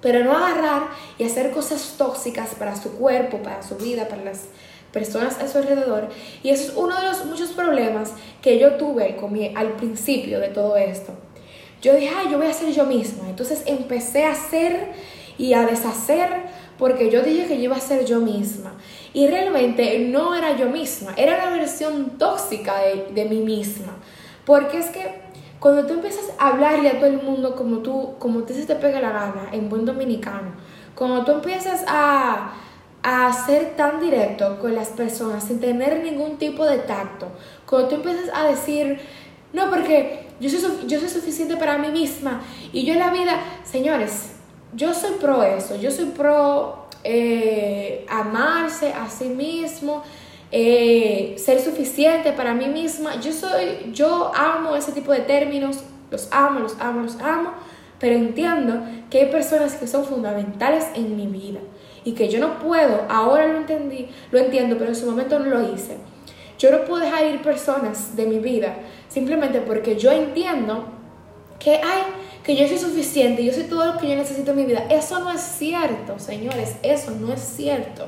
pero 0.00 0.24
no 0.24 0.36
agarrar 0.36 0.88
y 1.18 1.24
hacer 1.24 1.52
cosas 1.52 1.94
tóxicas 1.96 2.54
para 2.54 2.76
su 2.76 2.92
cuerpo, 2.92 3.38
para 3.38 3.62
su 3.62 3.76
vida, 3.76 4.08
para 4.08 4.24
las 4.24 4.46
personas 4.92 5.38
a 5.38 5.48
su 5.48 5.58
alrededor. 5.58 6.08
Y 6.42 6.50
eso 6.50 6.70
es 6.70 6.76
uno 6.76 7.00
de 7.00 7.06
los 7.06 7.24
muchos 7.24 7.50
problemas 7.50 8.12
que 8.42 8.58
yo 8.58 8.74
tuve 8.74 9.16
al 9.54 9.72
principio 9.72 10.40
de 10.40 10.48
todo 10.48 10.76
esto. 10.76 11.12
Yo 11.80 11.94
dije, 11.94 12.12
ay, 12.16 12.28
yo 12.30 12.38
voy 12.38 12.46
a 12.46 12.52
ser 12.52 12.72
yo 12.72 12.86
misma. 12.86 13.28
Entonces 13.28 13.62
empecé 13.66 14.24
a 14.24 14.32
hacer 14.32 14.92
y 15.38 15.54
a 15.54 15.66
deshacer 15.66 16.28
porque 16.82 17.10
yo 17.10 17.22
dije 17.22 17.46
que 17.46 17.58
yo 17.58 17.62
iba 17.66 17.76
a 17.76 17.80
ser 17.80 18.04
yo 18.06 18.18
misma. 18.18 18.72
Y 19.14 19.28
realmente 19.28 20.00
no 20.00 20.34
era 20.34 20.56
yo 20.56 20.68
misma, 20.68 21.14
era 21.16 21.36
la 21.36 21.50
versión 21.52 22.18
tóxica 22.18 22.74
de, 23.14 23.24
mí 23.26 23.36
misma. 23.36 23.92
Porque 24.44 24.78
es 24.78 24.86
que 24.86 25.22
cuando 25.60 25.86
tú 25.86 25.92
empiezas 25.92 26.24
a 26.40 26.48
hablarle 26.48 26.88
a 26.88 26.98
todo 26.98 27.06
el 27.06 27.22
mundo 27.22 27.54
como 27.54 27.78
tú, 27.78 28.14
como 28.18 28.42
te 28.42 28.52
se 28.52 28.66
te 28.66 28.74
pega 28.74 29.00
la 29.00 29.12
gana, 29.12 29.50
en 29.52 29.68
buen 29.68 29.84
dominicano, 29.84 30.54
cuando 30.96 31.24
tú 31.24 31.30
empiezas 31.30 31.84
a, 31.86 32.52
a 33.04 33.32
ser 33.32 33.76
tan 33.76 34.00
directo 34.00 34.58
con 34.58 34.74
las 34.74 34.88
personas 34.88 35.44
sin 35.44 35.60
tener 35.60 36.02
ningún 36.02 36.36
tipo 36.36 36.64
de 36.64 36.78
tacto, 36.78 37.28
cuando 37.64 37.90
tú 37.90 37.94
empiezas 37.94 38.28
a 38.34 38.46
decir, 38.46 38.98
no, 39.52 39.70
porque 39.70 40.30
yo 40.40 40.50
soy, 40.50 40.88
yo 40.88 40.98
soy 40.98 41.08
suficiente 41.08 41.56
para 41.56 41.78
mí 41.78 41.92
misma 41.92 42.42
y 42.72 42.84
yo 42.84 42.94
en 42.94 42.98
la 42.98 43.12
vida, 43.12 43.38
señores, 43.62 44.32
yo 44.74 44.94
soy 44.94 45.12
pro 45.20 45.42
eso, 45.42 45.76
yo 45.76 45.90
soy 45.90 46.06
pro 46.06 46.86
eh, 47.04 48.06
amarse 48.08 48.92
a 48.92 49.08
sí 49.08 49.26
mismo, 49.26 50.02
eh, 50.50 51.34
ser 51.38 51.60
suficiente 51.60 52.32
para 52.32 52.54
mí 52.54 52.66
misma. 52.66 53.20
Yo 53.20 53.32
soy, 53.32 53.90
yo 53.92 54.32
amo 54.34 54.76
ese 54.76 54.92
tipo 54.92 55.12
de 55.12 55.20
términos, 55.20 55.80
los 56.10 56.28
amo, 56.30 56.60
los 56.60 56.78
amo, 56.80 57.02
los 57.02 57.16
amo, 57.20 57.50
pero 57.98 58.14
entiendo 58.14 58.82
que 59.10 59.20
hay 59.20 59.26
personas 59.30 59.74
que 59.74 59.86
son 59.86 60.04
fundamentales 60.04 60.86
en 60.94 61.16
mi 61.16 61.26
vida 61.26 61.60
y 62.04 62.12
que 62.12 62.28
yo 62.28 62.40
no 62.40 62.58
puedo, 62.58 63.06
ahora 63.08 63.46
lo 63.46 63.58
entendí, 63.58 64.08
lo 64.30 64.38
entiendo, 64.38 64.76
pero 64.76 64.90
en 64.90 64.96
su 64.96 65.06
momento 65.06 65.38
no 65.38 65.46
lo 65.46 65.72
hice. 65.72 65.96
Yo 66.58 66.70
no 66.70 66.84
puedo 66.84 67.04
dejar 67.04 67.26
ir 67.26 67.42
personas 67.42 68.14
de 68.14 68.26
mi 68.26 68.38
vida 68.38 68.76
simplemente 69.08 69.60
porque 69.60 69.96
yo 69.96 70.12
entiendo 70.12 70.91
que 71.62 71.74
hay 71.74 72.02
que 72.42 72.56
yo 72.56 72.66
soy 72.66 72.78
suficiente, 72.78 73.44
yo 73.44 73.52
soy 73.52 73.64
todo 73.64 73.86
lo 73.86 73.98
que 73.98 74.08
yo 74.08 74.16
necesito 74.16 74.50
en 74.50 74.56
mi 74.56 74.64
vida. 74.64 74.84
Eso 74.90 75.20
no 75.20 75.30
es 75.30 75.40
cierto, 75.40 76.18
señores, 76.18 76.74
eso 76.82 77.12
no 77.12 77.32
es 77.32 77.40
cierto. 77.40 78.06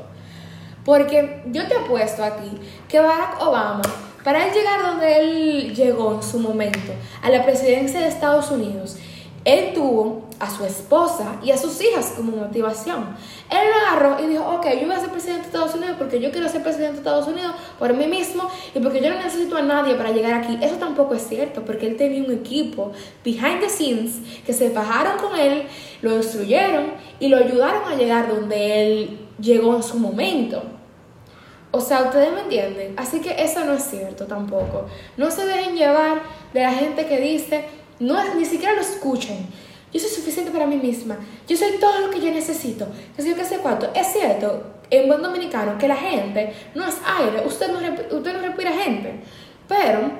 Porque 0.84 1.42
yo 1.46 1.66
te 1.68 1.76
apuesto 1.76 2.24
aquí 2.24 2.50
que 2.88 2.98
Barack 2.98 3.40
Obama, 3.40 3.82
para 4.24 4.46
él 4.46 4.52
llegar 4.52 4.82
donde 4.82 5.18
él 5.18 5.74
llegó 5.74 6.14
en 6.14 6.22
su 6.22 6.40
momento, 6.40 6.92
a 7.22 7.30
la 7.30 7.44
presidencia 7.44 8.00
de 8.00 8.08
Estados 8.08 8.50
Unidos, 8.50 8.96
él 9.44 9.72
tuvo 9.72 10.24
a 10.44 10.50
su 10.50 10.64
esposa 10.64 11.36
y 11.42 11.50
a 11.50 11.56
sus 11.56 11.80
hijas 11.80 12.12
como 12.16 12.36
motivación. 12.36 13.16
Él 13.50 13.68
lo 13.70 13.86
agarró 13.86 14.22
y 14.22 14.28
dijo, 14.28 14.44
ok, 14.44 14.66
yo 14.80 14.86
voy 14.86 14.96
a 14.96 15.00
ser 15.00 15.10
presidente 15.10 15.42
de 15.42 15.46
Estados 15.46 15.74
Unidos 15.74 15.96
porque 15.98 16.20
yo 16.20 16.30
quiero 16.30 16.48
ser 16.48 16.62
presidente 16.62 16.92
de 16.92 16.98
Estados 16.98 17.26
Unidos 17.26 17.54
por 17.78 17.92
mí 17.94 18.06
mismo 18.06 18.50
y 18.74 18.80
porque 18.80 19.00
yo 19.00 19.10
no 19.10 19.16
necesito 19.16 19.56
a 19.56 19.62
nadie 19.62 19.94
para 19.94 20.10
llegar 20.10 20.34
aquí. 20.34 20.58
Eso 20.60 20.76
tampoco 20.76 21.14
es 21.14 21.26
cierto 21.26 21.64
porque 21.64 21.86
él 21.86 21.96
tenía 21.96 22.22
un 22.22 22.32
equipo 22.32 22.92
behind 23.24 23.60
the 23.60 23.70
scenes 23.70 24.18
que 24.44 24.52
se 24.52 24.68
bajaron 24.68 25.18
con 25.18 25.38
él, 25.38 25.66
lo 26.02 26.16
instruyeron 26.16 26.92
y 27.18 27.28
lo 27.28 27.38
ayudaron 27.38 27.90
a 27.90 27.96
llegar 27.96 28.28
donde 28.28 28.82
él 28.82 29.18
llegó 29.40 29.74
en 29.76 29.82
su 29.82 29.98
momento. 29.98 30.62
O 31.70 31.80
sea, 31.80 32.02
ustedes 32.02 32.32
me 32.32 32.42
entienden. 32.42 32.94
Así 32.96 33.20
que 33.20 33.34
eso 33.42 33.64
no 33.64 33.72
es 33.72 33.82
cierto 33.82 34.26
tampoco. 34.26 34.86
No 35.16 35.30
se 35.30 35.44
dejen 35.46 35.74
llevar 35.74 36.22
de 36.52 36.62
la 36.62 36.72
gente 36.72 37.06
que 37.06 37.18
dice, 37.18 37.64
no, 37.98 38.34
ni 38.34 38.44
siquiera 38.44 38.74
lo 38.74 38.80
escuchen. 38.80 39.48
Yo 39.94 40.00
soy 40.00 40.10
suficiente 40.10 40.50
para 40.50 40.66
mí 40.66 40.76
misma. 40.76 41.16
Yo 41.46 41.56
soy 41.56 41.78
todo 41.78 42.00
lo 42.00 42.10
que 42.10 42.20
yo 42.20 42.32
necesito. 42.32 42.84
Que 43.14 43.22
sé 43.22 43.28
yo 43.30 43.36
qué 43.36 43.44
sé 43.44 43.58
cuánto. 43.58 43.88
Es 43.94 44.08
cierto, 44.08 44.64
en 44.90 45.06
buen 45.06 45.22
dominicano, 45.22 45.78
que 45.78 45.86
la 45.86 45.94
gente 45.94 46.52
no 46.74 46.84
es 46.84 46.96
aire. 47.06 47.46
Usted 47.46 47.68
no, 47.68 47.78
usted 47.78 48.32
no 48.32 48.40
respira 48.40 48.72
gente. 48.72 49.20
Pero 49.68 50.10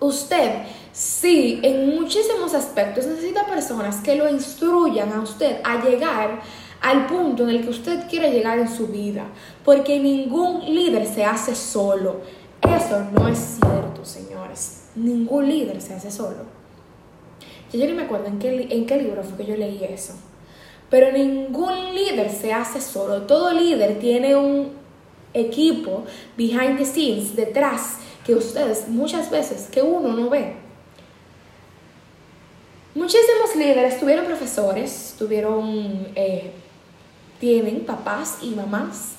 usted 0.00 0.62
sí, 0.90 1.60
en 1.62 1.96
muchísimos 1.96 2.54
aspectos, 2.54 3.04
necesita 3.04 3.44
personas 3.44 3.96
que 3.96 4.16
lo 4.16 4.26
instruyan 4.26 5.12
a 5.12 5.20
usted 5.20 5.60
a 5.64 5.84
llegar 5.84 6.40
al 6.80 7.06
punto 7.06 7.42
en 7.42 7.50
el 7.50 7.62
que 7.62 7.68
usted 7.68 8.08
quiere 8.08 8.30
llegar 8.30 8.58
en 8.58 8.74
su 8.74 8.86
vida. 8.86 9.26
Porque 9.66 10.00
ningún 10.00 10.64
líder 10.64 11.06
se 11.06 11.26
hace 11.26 11.54
solo. 11.54 12.22
Eso 12.62 13.04
no 13.12 13.28
es 13.28 13.58
cierto, 13.60 14.02
señores. 14.02 14.84
Ningún 14.94 15.46
líder 15.46 15.82
se 15.82 15.92
hace 15.92 16.10
solo. 16.10 16.57
Yo, 17.72 17.86
ni 17.86 17.92
me 17.92 18.02
acuerdo 18.02 18.26
en 18.26 18.38
qué, 18.38 18.66
en 18.70 18.86
qué 18.86 18.96
libro 18.96 19.22
fue 19.22 19.36
que 19.36 19.50
yo 19.50 19.56
leí 19.56 19.84
eso. 19.84 20.14
Pero 20.88 21.12
ningún 21.12 21.94
líder 21.94 22.30
se 22.30 22.52
hace 22.52 22.80
solo. 22.80 23.22
Todo 23.22 23.52
líder 23.52 23.98
tiene 23.98 24.34
un 24.34 24.72
equipo 25.34 26.04
behind 26.36 26.78
the 26.78 26.84
scenes, 26.86 27.36
detrás, 27.36 27.98
que 28.24 28.34
ustedes 28.34 28.88
muchas 28.88 29.30
veces, 29.30 29.68
que 29.70 29.82
uno 29.82 30.14
no 30.14 30.30
ve. 30.30 30.54
Muchísimos 32.94 33.54
líderes 33.54 34.00
tuvieron 34.00 34.24
profesores, 34.24 35.14
tuvieron, 35.18 36.08
eh, 36.14 36.52
tienen 37.38 37.84
papás 37.84 38.38
y 38.40 38.50
mamás. 38.50 39.12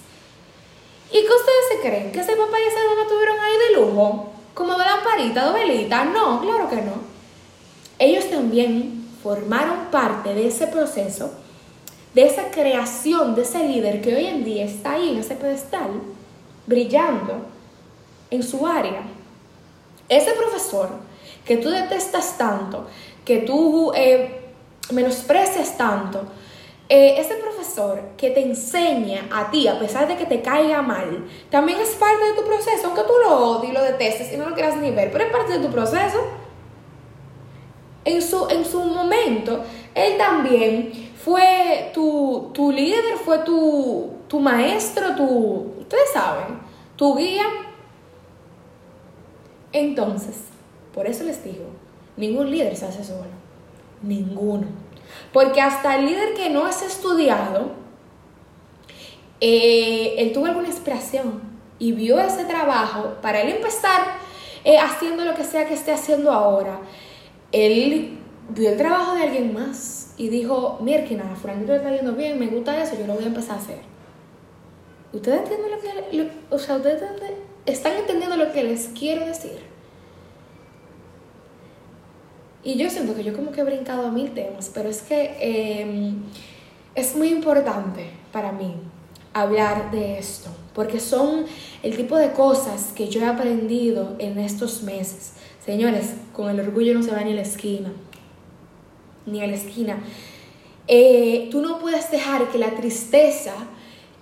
¿Y 1.11 1.21
qué 1.21 1.21
ustedes 1.21 1.65
se 1.71 1.87
creen? 1.87 2.11
¿Que 2.11 2.19
ese 2.19 2.35
papá 2.35 2.57
y 2.59 2.67
esa 2.67 2.79
mamá 2.89 3.07
tuvieron 3.07 3.39
ahí 3.39 3.53
de 3.67 3.79
lujo? 3.79 4.31
Como 4.55 4.73
de 4.73 4.85
lamparita, 4.85 5.51
de 5.51 5.59
velita. 5.59 6.05
No, 6.05 6.41
claro 6.41 6.67
que 6.67 6.77
no 6.77 7.08
ellos 7.99 8.29
también 8.29 9.05
formaron 9.21 9.87
parte 9.91 10.33
de 10.33 10.47
ese 10.47 10.67
proceso, 10.67 11.31
de 12.13 12.23
esa 12.23 12.49
creación 12.51 13.35
de 13.35 13.43
ese 13.43 13.67
líder 13.67 14.01
que 14.01 14.15
hoy 14.15 14.25
en 14.25 14.43
día 14.43 14.65
está 14.65 14.93
ahí 14.93 15.09
en 15.09 15.19
ese 15.19 15.35
pedestal, 15.35 16.01
brillando 16.65 17.33
en 18.31 18.41
su 18.41 18.65
área. 18.65 19.01
Ese 20.07 20.31
profesor 20.31 20.89
que 21.45 21.57
tú 21.57 21.69
detestas 21.69 22.37
tanto, 22.37 22.87
que 23.25 23.39
tú 23.39 23.91
eh, 23.93 24.41
menosprecias 24.91 25.77
tanto, 25.77 26.23
eh, 26.87 27.19
ese 27.19 27.35
profesor 27.35 28.01
que 28.17 28.31
te 28.31 28.41
enseña 28.41 29.27
a 29.31 29.51
ti, 29.51 29.67
a 29.67 29.77
pesar 29.77 30.07
de 30.07 30.15
que 30.15 30.25
te 30.25 30.41
caiga 30.41 30.81
mal, 30.81 31.27
también 31.51 31.79
es 31.79 31.89
parte 31.89 32.23
de 32.23 32.33
tu 32.33 32.43
proceso, 32.47 32.87
aunque 32.87 33.03
tú 33.03 33.13
lo 33.23 33.35
odies 33.35 33.73
lo 33.73 33.83
detestes 33.83 34.33
y 34.33 34.37
no 34.37 34.49
lo 34.49 34.55
quieras 34.55 34.77
ni 34.77 34.89
ver, 34.89 35.11
pero 35.11 35.25
es 35.25 35.31
parte 35.31 35.59
de 35.59 35.65
tu 35.65 35.71
proceso. 35.71 36.38
En 38.05 38.21
su, 38.21 38.47
en 38.49 38.65
su 38.65 38.81
momento, 38.81 39.63
él 39.93 40.17
también 40.17 41.11
fue 41.23 41.91
tu, 41.93 42.51
tu 42.53 42.71
líder, 42.71 43.17
fue 43.23 43.39
tu, 43.39 44.11
tu 44.27 44.39
maestro, 44.39 45.15
tu, 45.15 45.73
ustedes 45.79 46.11
saben, 46.13 46.59
tu 46.95 47.15
guía. 47.15 47.45
Entonces, 49.71 50.37
por 50.93 51.07
eso 51.07 51.23
les 51.23 51.43
digo, 51.43 51.65
ningún 52.17 52.49
líder 52.49 52.75
se 52.75 52.85
hace 52.85 53.03
solo, 53.03 53.29
ninguno. 54.01 54.67
Porque 55.33 55.61
hasta 55.61 55.97
el 55.97 56.05
líder 56.05 56.33
que 56.33 56.49
no 56.49 56.67
es 56.67 56.81
estudiado, 56.81 57.71
eh, 59.41 60.15
él 60.17 60.33
tuvo 60.33 60.45
alguna 60.45 60.67
inspiración 60.67 61.41
y 61.77 61.93
vio 61.93 62.19
ese 62.19 62.45
trabajo 62.45 63.15
para 63.21 63.41
él 63.41 63.49
empezar 63.49 64.01
eh, 64.63 64.77
haciendo 64.77 65.23
lo 65.23 65.33
que 65.33 65.43
sea 65.43 65.67
que 65.67 65.73
esté 65.73 65.91
haciendo 65.91 66.31
ahora. 66.31 66.79
Él 67.51 68.19
vio 68.49 68.69
el 68.69 68.77
trabajo 68.77 69.15
de 69.15 69.23
alguien 69.23 69.53
más 69.53 70.13
y 70.17 70.29
dijo, 70.29 70.79
Mirkina, 70.81 71.35
Franquito 71.41 71.73
está 71.73 71.95
yendo 71.95 72.13
bien, 72.13 72.39
me 72.39 72.47
gusta 72.47 72.81
eso, 72.81 72.97
yo 72.99 73.07
lo 73.07 73.15
voy 73.15 73.23
a 73.23 73.27
empezar 73.27 73.57
a 73.57 73.61
hacer. 73.61 73.79
¿Ustedes 75.11 75.41
entienden 75.41 75.71
lo 75.71 75.79
que, 75.79 76.31
o 76.49 76.59
sea, 76.59 76.75
ustedes 76.75 77.01
están 77.65 77.97
entendiendo 77.97 78.37
lo 78.37 78.51
que 78.51 78.63
les 78.63 78.89
quiero 78.89 79.25
decir? 79.25 79.59
Y 82.63 82.75
yo 82.77 82.89
siento 82.89 83.15
que 83.15 83.23
yo 83.23 83.33
como 83.33 83.51
que 83.51 83.61
he 83.61 83.63
brincado 83.63 84.07
a 84.07 84.11
mil 84.11 84.33
temas, 84.33 84.69
pero 84.73 84.89
es 84.89 85.01
que 85.01 85.35
em, 85.39 86.23
es 86.93 87.15
muy 87.15 87.29
importante 87.29 88.11
para 88.31 88.51
mí 88.51 88.75
hablar 89.33 89.91
de 89.91 90.19
esto, 90.19 90.49
porque 90.73 90.99
son 90.99 91.45
el 91.81 91.95
tipo 91.95 92.17
de 92.17 92.31
cosas 92.33 92.91
que 92.93 93.07
yo 93.07 93.21
he 93.21 93.25
aprendido 93.25 94.15
en 94.19 94.37
estos 94.37 94.83
meses. 94.83 95.33
Señores, 95.69 96.15
con 96.33 96.49
el 96.49 96.59
orgullo 96.59 96.95
no 96.95 97.03
se 97.03 97.11
va 97.11 97.21
ni 97.21 97.33
a 97.33 97.35
la 97.35 97.43
esquina, 97.43 97.91
ni 99.27 99.39
a 99.43 99.45
la 99.45 99.53
esquina. 99.53 99.99
Eh, 100.87 101.47
tú 101.51 101.61
no 101.61 101.77
puedes 101.77 102.09
dejar 102.09 102.49
que 102.49 102.57
la 102.57 102.71
tristeza, 102.71 103.53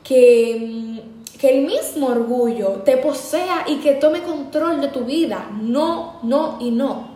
que, 0.03 0.51
em, 0.57 0.99
que 1.39 1.57
el 1.57 1.65
mismo 1.65 2.07
orgullo 2.07 2.81
te 2.83 2.97
posea 2.97 3.63
y 3.65 3.77
que 3.77 3.93
tome 3.93 4.23
control 4.23 4.81
de 4.81 4.89
tu 4.89 5.05
vida. 5.05 5.49
No, 5.61 6.19
no 6.21 6.57
y 6.59 6.69
no. 6.71 7.11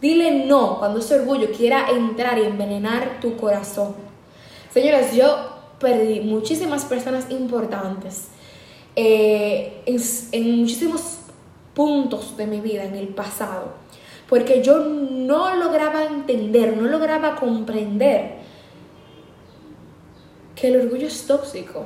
Dile 0.00 0.46
no 0.46 0.78
cuando 0.78 1.00
ese 1.00 1.16
orgullo 1.16 1.50
quiera 1.50 1.90
entrar 1.90 2.38
y 2.38 2.42
envenenar 2.42 3.18
tu 3.20 3.36
corazón. 3.36 3.96
Señores, 4.72 5.12
yo 5.16 5.26
perdí 5.80 6.20
muchísimas 6.20 6.84
personas 6.84 7.28
importantes 7.30 8.28
eh, 8.94 9.82
en, 9.86 10.56
muchísimos 10.60 11.21
puntos 11.74 12.36
de 12.36 12.46
mi 12.46 12.60
vida 12.60 12.84
en 12.84 12.94
el 12.94 13.08
pasado, 13.08 13.72
porque 14.28 14.62
yo 14.62 14.78
no 14.78 15.56
lograba 15.56 16.04
entender, 16.04 16.76
no 16.76 16.88
lograba 16.88 17.36
comprender 17.36 18.36
que 20.54 20.68
el 20.68 20.80
orgullo 20.80 21.06
es 21.06 21.26
tóxico. 21.26 21.84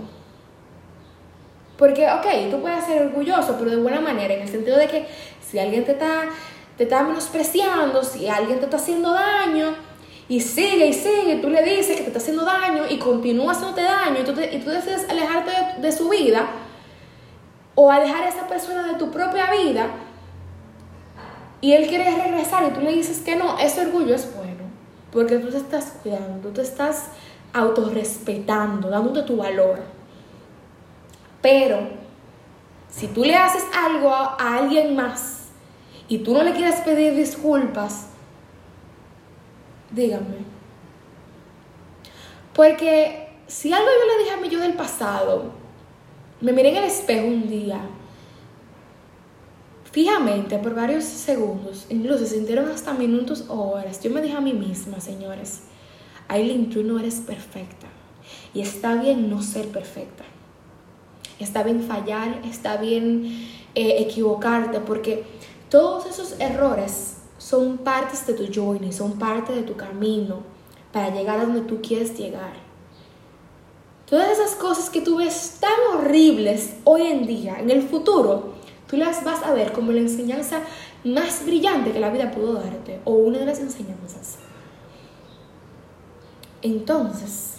Porque, 1.79 2.07
ok, 2.09 2.51
tú 2.51 2.61
puedes 2.61 2.85
ser 2.85 3.03
orgulloso, 3.03 3.57
pero 3.59 3.71
de 3.71 3.77
buena 3.77 4.01
manera, 4.01 4.33
en 4.33 4.43
el 4.43 4.49
sentido 4.49 4.79
de 4.79 4.89
que 4.89 5.07
si 5.43 5.59
alguien 5.59 5.85
te 5.85 5.93
está 5.93 6.29
te 6.77 6.85
está 6.85 7.03
menospreciando, 7.03 8.03
si 8.03 8.29
alguien 8.29 8.59
te 8.59 8.67
está 8.67 8.77
haciendo 8.77 9.13
daño, 9.13 9.75
y 10.29 10.41
sigue 10.41 10.89
y 10.89 10.93
sigue, 10.93 11.37
tú 11.37 11.49
le 11.49 11.63
dices 11.63 11.97
que 11.97 12.03
te 12.03 12.09
está 12.09 12.19
haciendo 12.19 12.45
daño 12.45 12.85
y 12.89 12.99
continúa 12.99 13.53
haciéndote 13.53 13.83
daño, 13.83 14.21
y 14.21 14.25
tú, 14.25 14.33
y 14.41 14.59
tú 14.59 14.71
decides 14.71 15.09
alejarte 15.09 15.81
de, 15.81 15.93
su 15.93 16.09
vida, 16.09 16.49
o 17.77 17.91
alejar 17.93 18.25
a 18.25 18.29
esa 18.29 18.49
persona 18.49 18.83
de 18.83 18.95
tu 18.95 19.13
propia 19.13 19.53
vida, 19.53 19.87
y 21.61 21.73
él 21.73 21.87
quiere 21.87 22.05
regresar 22.05 22.65
y 22.65 22.75
tú 22.75 22.81
le 22.81 22.93
dices 22.93 23.21
que 23.21 23.37
no, 23.37 23.59
ese 23.59 23.87
orgullo 23.87 24.15
es 24.15 24.35
bueno, 24.35 24.65
porque 25.13 25.39
tú 25.39 25.51
te 25.51 25.59
estás 25.59 25.95
cuidando, 26.03 26.49
tú 26.49 26.55
te 26.55 26.63
estás 26.63 27.11
autorrespetando, 27.53 28.91
dándote 28.91 29.23
tu 29.23 29.37
valor. 29.37 29.79
Pero 31.41 31.79
si 32.91 33.07
tú 33.09 33.25
le 33.25 33.37
haces 33.37 33.65
algo 33.75 34.13
a 34.13 34.37
alguien 34.59 34.97
más, 34.97 35.45
y 36.09 36.19
tú 36.19 36.35
no 36.35 36.43
le 36.43 36.53
quieres 36.53 36.81
pedir 36.81 37.15
disculpas, 37.15 38.07
dígame. 39.91 40.45
Porque 42.55 43.37
si 43.47 43.73
algo 43.73 43.87
yo 43.87 44.13
le 44.13 44.25
dije 44.25 44.35
a 44.35 44.41
mi 44.41 44.49
yo 44.49 44.61
del 44.61 44.75
pasado, 44.75 45.53
me 46.41 46.53
miré 46.53 46.71
en 46.71 46.77
el 46.77 46.85
espejo 46.85 47.27
un 47.27 47.49
día, 47.49 47.81
fijamente 49.91 50.59
por 50.59 50.75
varios 50.75 51.05
segundos, 51.05 51.87
incluso 51.89 52.27
sintieron 52.27 52.71
hasta 52.71 52.93
minutos 52.93 53.47
o 53.49 53.71
horas, 53.71 54.03
yo 54.03 54.11
me 54.11 54.21
dije 54.21 54.37
a 54.37 54.41
mí 54.41 54.53
misma, 54.53 55.01
señores, 55.01 55.63
Aileen, 56.29 56.71
tú 56.71 56.83
no 56.83 56.99
eres 56.99 57.17
perfecta. 57.17 57.87
Y 58.53 58.61
está 58.61 58.97
bien 58.97 59.31
no 59.31 59.43
ser 59.43 59.69
perfecta. 59.69 60.25
Está 61.39 61.63
bien 61.63 61.83
fallar, 61.83 62.41
está 62.45 62.77
bien 62.77 63.49
eh, 63.75 63.97
equivocarte, 64.01 64.81
porque 64.81 65.25
todos 65.71 66.07
esos 66.07 66.41
errores 66.41 67.19
son 67.39 67.79
partes 67.79 68.27
de 68.27 68.35
tu 68.35 68.53
journey, 68.53 68.93
son 68.93 69.19
parte 69.19 69.53
de 69.53 69.63
tu 69.63 69.77
camino 69.77 70.41
para 70.93 71.15
llegar 71.15 71.39
a 71.39 71.45
donde 71.45 71.61
tú 71.63 71.81
quieres 71.83 72.17
llegar. 72.19 72.55
Todas 74.09 74.39
esas 74.39 74.55
cosas 74.55 74.89
que 74.89 75.01
tú 75.01 75.17
ves 75.17 75.59
tan 75.61 75.99
horribles 75.99 76.77
hoy 76.85 77.03
en 77.03 77.27
día, 77.27 77.59
en 77.59 77.71
el 77.71 77.83
futuro, 77.83 78.55
tú 78.89 78.97
las 78.97 79.25
vas 79.25 79.43
a 79.43 79.53
ver 79.53 79.73
como 79.73 79.91
la 79.91 80.01
enseñanza 80.01 80.61
más 81.03 81.45
brillante 81.45 81.93
que 81.93 81.99
la 81.99 82.11
vida 82.11 82.31
pudo 82.31 82.55
darte, 82.55 83.01
o 83.05 83.13
una 83.13 83.39
de 83.39 83.47
las 83.47 83.59
enseñanzas. 83.59 84.37
Entonces, 86.63 87.55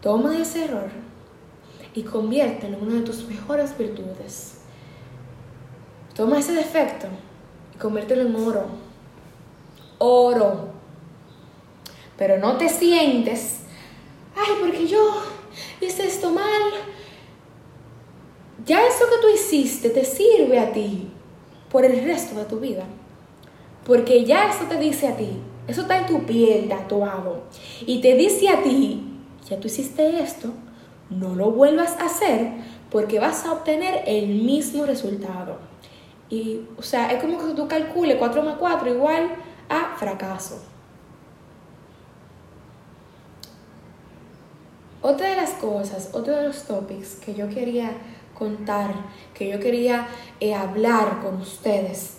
toma 0.00 0.38
ese 0.38 0.64
error 0.64 0.90
y 1.94 2.02
conviértelo 2.02 2.78
en 2.78 2.82
una 2.82 2.94
de 2.96 3.02
tus 3.02 3.26
mejores 3.26 3.76
virtudes. 3.76 4.60
Toma 6.14 6.38
ese 6.38 6.52
defecto 6.52 7.08
y 7.74 7.78
conviértelo 7.78 8.22
en 8.22 8.36
oro. 8.36 8.66
Oro. 9.98 10.75
Pero 12.16 12.38
no 12.38 12.56
te 12.56 12.68
sientes, 12.68 13.58
ay, 14.34 14.54
porque 14.60 14.86
yo 14.86 15.22
hice 15.80 16.06
esto 16.06 16.30
mal. 16.30 16.62
Ya 18.64 18.86
eso 18.86 19.04
que 19.04 19.20
tú 19.20 19.28
hiciste 19.34 19.90
te 19.90 20.04
sirve 20.04 20.58
a 20.58 20.72
ti 20.72 21.08
por 21.70 21.84
el 21.84 22.04
resto 22.04 22.36
de 22.36 22.46
tu 22.46 22.58
vida. 22.58 22.84
Porque 23.84 24.24
ya 24.24 24.50
eso 24.50 24.64
te 24.64 24.78
dice 24.78 25.08
a 25.08 25.16
ti, 25.16 25.38
eso 25.68 25.82
está 25.82 25.98
en 25.98 26.06
tu 26.06 26.24
piel 26.26 26.68
tatuado. 26.68 27.44
Y 27.86 28.00
te 28.00 28.16
dice 28.16 28.48
a 28.48 28.62
ti, 28.62 29.20
ya 29.48 29.60
tú 29.60 29.68
hiciste 29.68 30.20
esto, 30.20 30.52
no 31.10 31.34
lo 31.34 31.50
vuelvas 31.52 31.96
a 32.00 32.06
hacer 32.06 32.52
porque 32.90 33.20
vas 33.20 33.44
a 33.44 33.52
obtener 33.52 34.02
el 34.06 34.28
mismo 34.28 34.86
resultado. 34.86 35.58
Y, 36.28 36.60
o 36.76 36.82
sea, 36.82 37.12
es 37.12 37.22
como 37.22 37.38
que 37.38 37.54
tú 37.54 37.68
calcules 37.68 38.16
4 38.18 38.42
más 38.42 38.56
4 38.56 38.94
igual 38.94 39.28
a 39.68 39.96
fracaso. 39.96 40.75
Otra 45.08 45.30
de 45.30 45.36
las 45.36 45.50
cosas, 45.50 46.10
otro 46.14 46.34
de 46.34 46.48
los 46.48 46.64
topics 46.64 47.14
que 47.24 47.32
yo 47.32 47.48
quería 47.48 47.92
contar, 48.36 48.92
que 49.34 49.48
yo 49.48 49.60
quería 49.60 50.08
eh, 50.40 50.52
hablar 50.52 51.20
con 51.22 51.40
ustedes, 51.40 52.16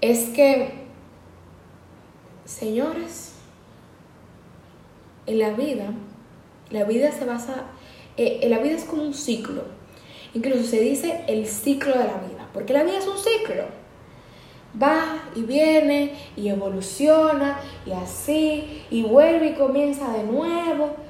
es 0.00 0.28
que, 0.28 0.70
señores, 2.44 3.32
en 5.26 5.40
la 5.40 5.50
vida, 5.50 5.92
la 6.70 6.84
vida 6.84 7.10
se 7.10 7.24
basa 7.24 7.64
eh, 8.16 8.46
la 8.48 8.58
vida 8.58 8.76
es 8.76 8.84
como 8.84 9.02
un 9.02 9.14
ciclo. 9.14 9.64
Incluso 10.32 10.62
se 10.62 10.78
dice 10.78 11.24
el 11.26 11.44
ciclo 11.44 11.90
de 11.98 12.04
la 12.04 12.18
vida, 12.18 12.48
porque 12.54 12.72
la 12.72 12.84
vida 12.84 12.98
es 12.98 13.06
un 13.08 13.18
ciclo. 13.18 13.64
Va 14.80 15.24
y 15.34 15.42
viene 15.42 16.14
y 16.36 16.50
evoluciona 16.50 17.58
y 17.84 17.90
así, 17.90 18.84
y 18.90 19.02
vuelve 19.02 19.48
y 19.48 19.54
comienza 19.54 20.12
de 20.12 20.22
nuevo. 20.22 21.07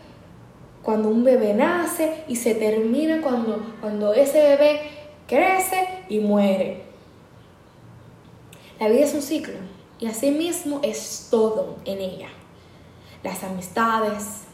Cuando 0.83 1.09
un 1.09 1.25
bebé 1.25 1.55
nace 1.55 2.25
y 2.29 2.37
se 2.37 2.55
termina 2.55 3.21
cuando, 3.21 3.75
cuando 3.81 4.15
ese 4.15 4.41
bebé 4.41 4.81
crece 5.27 6.05
y 6.09 6.21
muere. 6.21 6.83
La 8.81 8.89
vida 8.89 9.05
es 9.05 9.15
un 9.15 9.23
ciclo 9.23 9.57
y 9.99 10.07
así 10.07 10.31
mismo 10.31 10.81
es 10.83 11.29
todo 11.31 11.77
en 11.85 11.99
ella. 11.99 12.29
Las 13.23 13.43
amistades, 13.43 14.45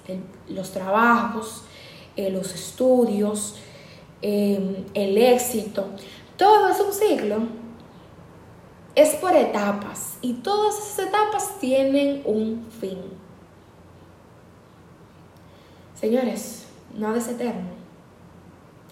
los 0.49 0.73
trabajos, 0.73 1.65
eh, 2.17 2.31
los 2.31 2.55
estudios, 2.55 3.57
em, 4.23 4.87
el 4.95 5.19
éxito. 5.19 5.87
Todo 6.37 6.69
es 6.69 6.81
un 6.81 6.93
ciclo. 6.93 7.37
Es 8.95 9.17
por 9.17 9.35
etapas 9.35 10.19
y 10.23 10.35
todas 10.35 10.79
esas 10.79 11.09
etapas 11.09 11.59
tienen 11.61 12.23
un 12.25 12.67
fin. 12.81 12.99
Señores, 16.05 16.67
nada 16.99 17.17
es 17.17 17.29
eterno. 17.29 17.71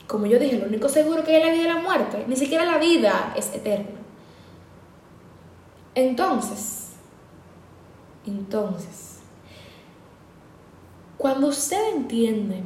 Como 0.07 0.25
yo 0.25 0.39
dije, 0.39 0.57
lo 0.57 0.65
único 0.65 0.89
seguro 0.89 1.23
que 1.23 1.37
hay 1.37 1.43
en 1.43 1.47
la 1.47 1.53
vida 1.53 1.69
es 1.69 1.75
la 1.75 1.83
muerte. 1.83 2.25
Ni 2.27 2.37
siquiera 2.37 2.65
la 2.65 2.79
vida 2.79 3.35
es 3.37 3.55
eterna. 3.55 4.01
Entonces, 5.95 6.93
entonces, 8.25 9.19
cuando 11.19 11.49
usted 11.49 11.97
entiende 11.97 12.63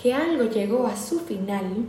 que 0.00 0.14
algo 0.14 0.44
llegó 0.44 0.86
a 0.86 0.96
su 0.96 1.18
final, 1.18 1.84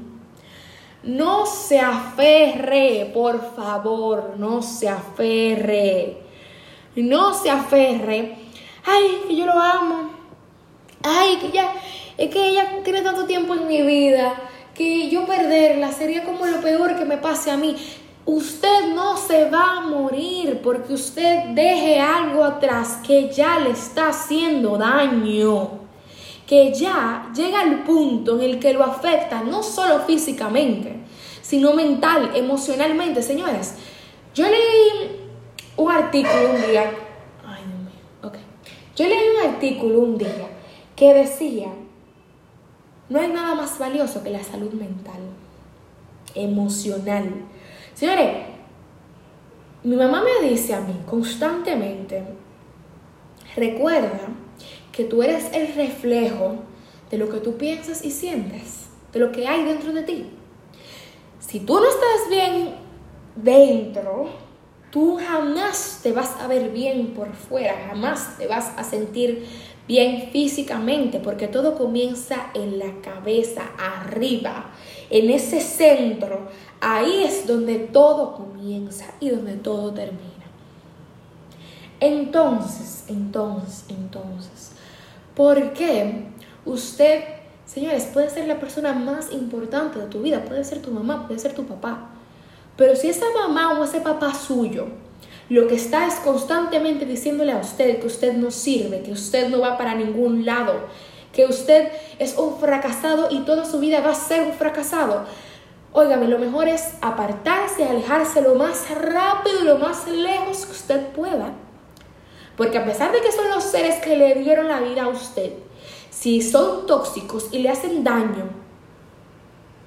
no 1.03 1.45
se 1.45 1.79
aferre, 1.79 3.11
por 3.13 3.53
favor, 3.55 4.37
no 4.39 4.63
se 4.63 4.89
aferre. 4.89 6.17
No 6.95 7.35
se 7.35 7.51
aferre. 7.51 8.39
Ay, 8.87 9.21
que 9.27 9.35
yo 9.35 9.45
lo 9.45 9.53
amo. 9.53 10.20
Ay, 11.03 11.37
que 11.37 11.51
ya, 11.51 11.73
es 12.17 12.29
que 12.29 12.49
ella 12.49 12.81
tiene 12.83 13.01
tanto 13.01 13.25
tiempo 13.25 13.53
en 13.55 13.67
mi 13.67 13.81
vida 13.81 14.35
que 14.75 15.09
yo 15.09 15.25
perderla 15.25 15.91
sería 15.91 16.23
como 16.23 16.45
lo 16.45 16.61
peor 16.61 16.95
que 16.95 17.05
me 17.05 17.17
pase 17.17 17.51
a 17.51 17.57
mí. 17.57 17.75
Usted 18.25 18.93
no 18.93 19.17
se 19.17 19.49
va 19.49 19.77
a 19.77 19.81
morir 19.81 20.61
porque 20.63 20.93
usted 20.93 21.45
deje 21.49 21.99
algo 21.99 22.43
atrás 22.43 22.99
que 23.05 23.29
ya 23.31 23.59
le 23.59 23.71
está 23.71 24.09
haciendo 24.09 24.77
daño, 24.77 25.69
que 26.45 26.71
ya 26.73 27.31
llega 27.35 27.61
al 27.61 27.83
punto 27.83 28.35
en 28.35 28.41
el 28.41 28.59
que 28.59 28.73
lo 28.73 28.83
afecta 28.83 29.41
no 29.41 29.63
solo 29.63 30.01
físicamente, 30.01 30.97
sino 31.41 31.73
mental, 31.73 32.31
emocionalmente. 32.35 33.23
Señores, 33.23 33.75
yo 34.35 34.45
leí 34.45 35.19
un 35.77 35.91
artículo 35.91 36.51
un 36.51 36.69
día, 36.69 36.91
ay 37.43 37.63
Dios 37.65 37.79
mío, 37.79 37.91
ok, 38.21 38.35
yo 38.95 39.07
leí 39.07 39.29
un 39.35 39.49
artículo 39.49 39.99
un 39.99 40.17
día 40.19 40.60
que 41.01 41.15
decía, 41.15 41.69
no 43.09 43.19
hay 43.19 43.29
nada 43.29 43.55
más 43.55 43.79
valioso 43.79 44.21
que 44.21 44.29
la 44.29 44.43
salud 44.43 44.71
mental, 44.73 45.19
emocional 46.35 47.27
Señores, 47.95 48.29
mi 49.83 49.95
mamá 49.95 50.23
me 50.23 50.47
dice 50.47 50.75
a 50.75 50.81
mí 50.81 50.95
constantemente, 51.09 52.23
recuerda 53.55 54.19
que 54.91 55.05
tú 55.05 55.23
eres 55.23 55.51
el 55.53 55.73
reflejo 55.73 56.57
de 57.09 57.17
lo 57.17 57.29
que 57.29 57.39
tú 57.39 57.57
piensas 57.57 58.05
y 58.05 58.11
sientes, 58.11 58.85
de 59.11 59.21
lo 59.21 59.31
que 59.31 59.47
hay 59.47 59.65
dentro 59.65 59.93
de 59.93 60.03
ti. 60.03 60.29
Si 61.39 61.61
tú 61.61 61.79
no 61.79 61.85
estás 61.89 62.29
bien 62.29 62.75
dentro, 63.35 64.29
tú 64.91 65.17
jamás 65.17 66.01
te 66.03 66.11
vas 66.11 66.35
a 66.39 66.47
ver 66.47 66.69
bien 66.69 67.15
por 67.15 67.33
fuera, 67.33 67.87
jamás 67.87 68.37
te 68.37 68.45
vas 68.45 68.71
a 68.77 68.83
sentir 68.83 69.47
bien 69.87 70.29
físicamente, 70.31 71.19
porque 71.19 71.47
todo 71.47 71.77
comienza 71.77 72.51
en 72.53 72.79
la 72.79 73.01
cabeza, 73.01 73.63
arriba, 73.77 74.71
en 75.09 75.29
ese 75.29 75.61
centro. 75.61 76.47
Ahí 76.79 77.23
es 77.23 77.47
donde 77.47 77.79
todo 77.79 78.33
comienza 78.33 79.05
y 79.19 79.29
donde 79.29 79.55
todo 79.55 79.93
termina. 79.93 80.31
Entonces, 81.99 83.05
entonces, 83.09 83.85
entonces, 83.89 84.71
¿por 85.35 85.73
qué 85.73 86.25
usted, 86.65 87.23
señores, 87.65 88.09
puede 88.11 88.29
ser 88.29 88.47
la 88.47 88.59
persona 88.59 88.93
más 88.93 89.31
importante 89.31 89.99
de 89.99 90.07
tu 90.07 90.21
vida? 90.21 90.43
Puede 90.43 90.63
ser 90.63 90.81
tu 90.81 90.91
mamá, 90.91 91.27
puede 91.27 91.39
ser 91.39 91.53
tu 91.53 91.65
papá. 91.65 92.09
Pero 92.75 92.95
si 92.95 93.09
esa 93.09 93.25
mamá 93.35 93.79
o 93.79 93.83
ese 93.83 94.01
papá 94.01 94.33
suyo 94.33 94.87
lo 95.51 95.67
que 95.67 95.75
está 95.75 96.07
es 96.07 96.13
constantemente 96.15 97.05
diciéndole 97.05 97.51
a 97.51 97.57
usted 97.57 97.99
que 97.99 98.07
usted 98.07 98.31
no 98.35 98.51
sirve, 98.51 99.01
que 99.01 99.11
usted 99.11 99.49
no 99.49 99.59
va 99.59 99.77
para 99.77 99.95
ningún 99.95 100.45
lado, 100.45 100.85
que 101.33 101.43
usted 101.43 101.91
es 102.19 102.37
un 102.37 102.57
fracasado 102.57 103.27
y 103.29 103.39
toda 103.39 103.65
su 103.65 103.81
vida 103.81 103.99
va 103.99 104.11
a 104.11 104.15
ser 104.15 104.43
un 104.43 104.53
fracasado. 104.53 105.25
Óigame, 105.91 106.29
lo 106.29 106.39
mejor 106.39 106.69
es 106.69 106.93
apartarse, 107.01 107.83
alejarse 107.83 108.41
lo 108.41 108.55
más 108.55 108.89
rápido 108.91 109.59
y 109.59 109.65
lo 109.65 109.77
más 109.77 110.07
lejos 110.07 110.65
que 110.65 110.71
usted 110.71 111.07
pueda. 111.07 111.51
Porque 112.55 112.77
a 112.77 112.85
pesar 112.85 113.11
de 113.11 113.19
que 113.19 113.33
son 113.33 113.49
los 113.49 113.65
seres 113.65 113.95
que 113.95 114.15
le 114.15 114.35
dieron 114.35 114.69
la 114.69 114.79
vida 114.79 115.03
a 115.03 115.09
usted, 115.09 115.51
si 116.09 116.41
son 116.41 116.87
tóxicos 116.87 117.49
y 117.51 117.59
le 117.59 117.67
hacen 117.67 118.05
daño, 118.05 118.45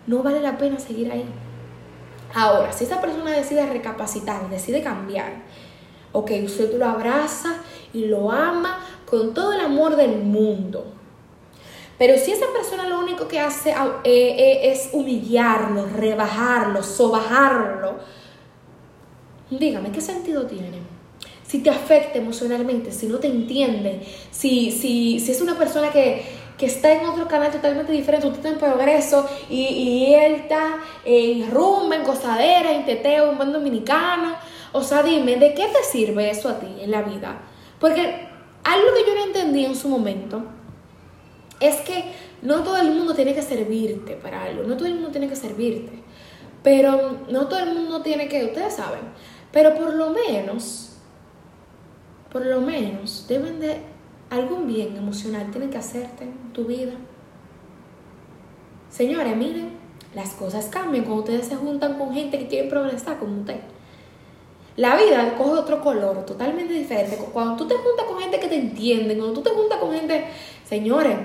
no 0.07 0.22
vale 0.22 0.40
la 0.40 0.59
pena 0.59 0.79
seguir 0.79 1.11
ahí. 1.11 1.24
Ahora, 2.35 2.72
si 2.72 2.83
esa 2.83 3.00
persona 3.00 3.31
decide 3.31 3.64
recapacitar, 3.64 4.50
decide 4.50 4.83
cambiar, 4.83 5.43
ok, 6.14 6.31
usted 6.44 6.79
lo 6.79 6.87
abraza 6.87 7.57
y 7.92 8.07
lo 8.07 8.31
ama 8.31 8.79
con 9.05 9.35
todo 9.35 9.53
el 9.53 9.61
amor 9.61 9.96
del 9.96 10.16
mundo. 10.22 10.87
Pero 11.98 12.16
si 12.18 12.33
esa 12.33 12.46
persona 12.53 12.88
lo 12.88 12.98
único 12.98 13.29
que 13.29 13.38
hace 13.38 13.70
eh, 13.70 13.74
eh, 14.05 14.72
es 14.72 14.90
humillarlo, 14.92 15.87
rebajarlo, 15.87 16.83
sobajarlo, 16.83 17.96
dígame, 19.50 19.92
¿qué 19.92 20.00
sentido 20.00 20.46
tiene? 20.46 20.79
Si 21.46 21.62
te 21.62 21.70
afecta 21.70 22.18
emocionalmente, 22.18 22.90
si 22.90 23.07
no 23.07 23.18
te 23.18 23.29
entiende, 23.29 24.00
si, 24.31 24.70
si, 24.70 25.20
si 25.20 25.33
es 25.33 25.40
una 25.40 25.57
persona 25.57 25.90
que, 25.90 26.24
que 26.59 26.66
está 26.66 26.92
en 26.92 27.07
otro 27.07 27.27
canal 27.27 27.50
totalmente 27.50 27.92
diferente, 27.92 28.27
usted 28.27 28.38
está 28.38 28.50
en 28.50 28.59
progreso 28.59 29.29
y, 29.50 30.14
él 30.14 30.35
está 30.35 30.79
en 31.05 31.50
rumba, 31.50 31.96
en 31.96 32.05
gozadera, 32.05 32.72
en 32.72 32.85
teteo, 32.85 33.31
en 33.31 33.37
buen 33.37 33.53
dominicano. 33.53 34.37
O 34.76 34.82
sea, 34.82 35.04
dime, 35.04 35.37
¿de 35.37 35.54
qué 35.54 35.68
te 35.68 35.84
sirve 35.84 36.28
eso 36.30 36.48
a 36.48 36.58
ti 36.58 36.66
en 36.80 36.90
la 36.90 37.02
vida? 37.02 37.42
Porque 37.78 38.26
algo 38.64 38.87
que 38.92 39.08
yo 39.08 39.14
no 39.14 39.24
entendí 39.26 39.64
en 39.64 39.76
su 39.76 39.88
momento 39.88 40.42
es 41.60 41.76
que 41.82 42.12
no 42.42 42.64
todo 42.64 42.78
el 42.78 42.90
mundo 42.90 43.14
tiene 43.14 43.37
que 43.37 43.42
servirte 43.42 44.16
para 44.16 44.42
algo, 44.42 44.64
no 44.64 44.76
todo 44.76 44.88
el 44.88 44.94
mundo 44.94 45.10
tiene 45.12 45.28
que 45.28 45.37
servirte, 45.37 46.02
pero 46.64 47.20
no 47.30 47.46
todo 47.46 47.60
el 47.60 47.72
mundo 47.72 48.02
tiene 48.02 48.26
que, 48.26 48.46
ustedes 48.46 48.74
saben, 48.74 49.02
pero 49.52 49.76
por 49.76 49.94
lo 49.94 50.10
menos, 50.10 50.96
por 52.32 52.44
lo 52.44 52.60
menos 52.60 53.26
deben 53.28 53.60
de 53.60 53.78
algún 54.28 54.66
bien 54.66 54.96
emocional 54.96 55.52
tienen 55.52 55.70
que 55.70 55.78
hacerte 55.78 56.24
en 56.24 56.52
tu 56.52 56.64
vida. 56.64 56.94
Señores, 58.90 59.37
miren, 59.37 59.78
las 60.16 60.30
cosas 60.30 60.66
cambian 60.66 61.04
cuando 61.04 61.22
ustedes 61.22 61.46
se 61.46 61.54
juntan 61.54 61.96
con 61.96 62.12
gente 62.12 62.40
que 62.40 62.48
quiere 62.48 62.68
progresar 62.68 63.20
como 63.20 63.38
usted. 63.38 63.60
La 64.76 64.96
vida 64.96 65.37
coge 65.37 65.52
otro 65.52 65.80
color 65.80 66.26
totalmente 66.26 66.72
diferente. 66.72 67.16
Cuando 67.32 67.56
tú 67.56 67.68
te 67.68 67.76
juntas 67.76 68.06
con 68.06 68.18
gente 68.18 68.40
que 68.40 68.48
te 68.48 68.56
entiende, 68.56 69.16
cuando 69.16 69.34
tú 69.34 69.42
te 69.42 69.50
juntas 69.50 69.78
con 69.78 69.92
gente, 69.92 70.26
señores, 70.64 71.16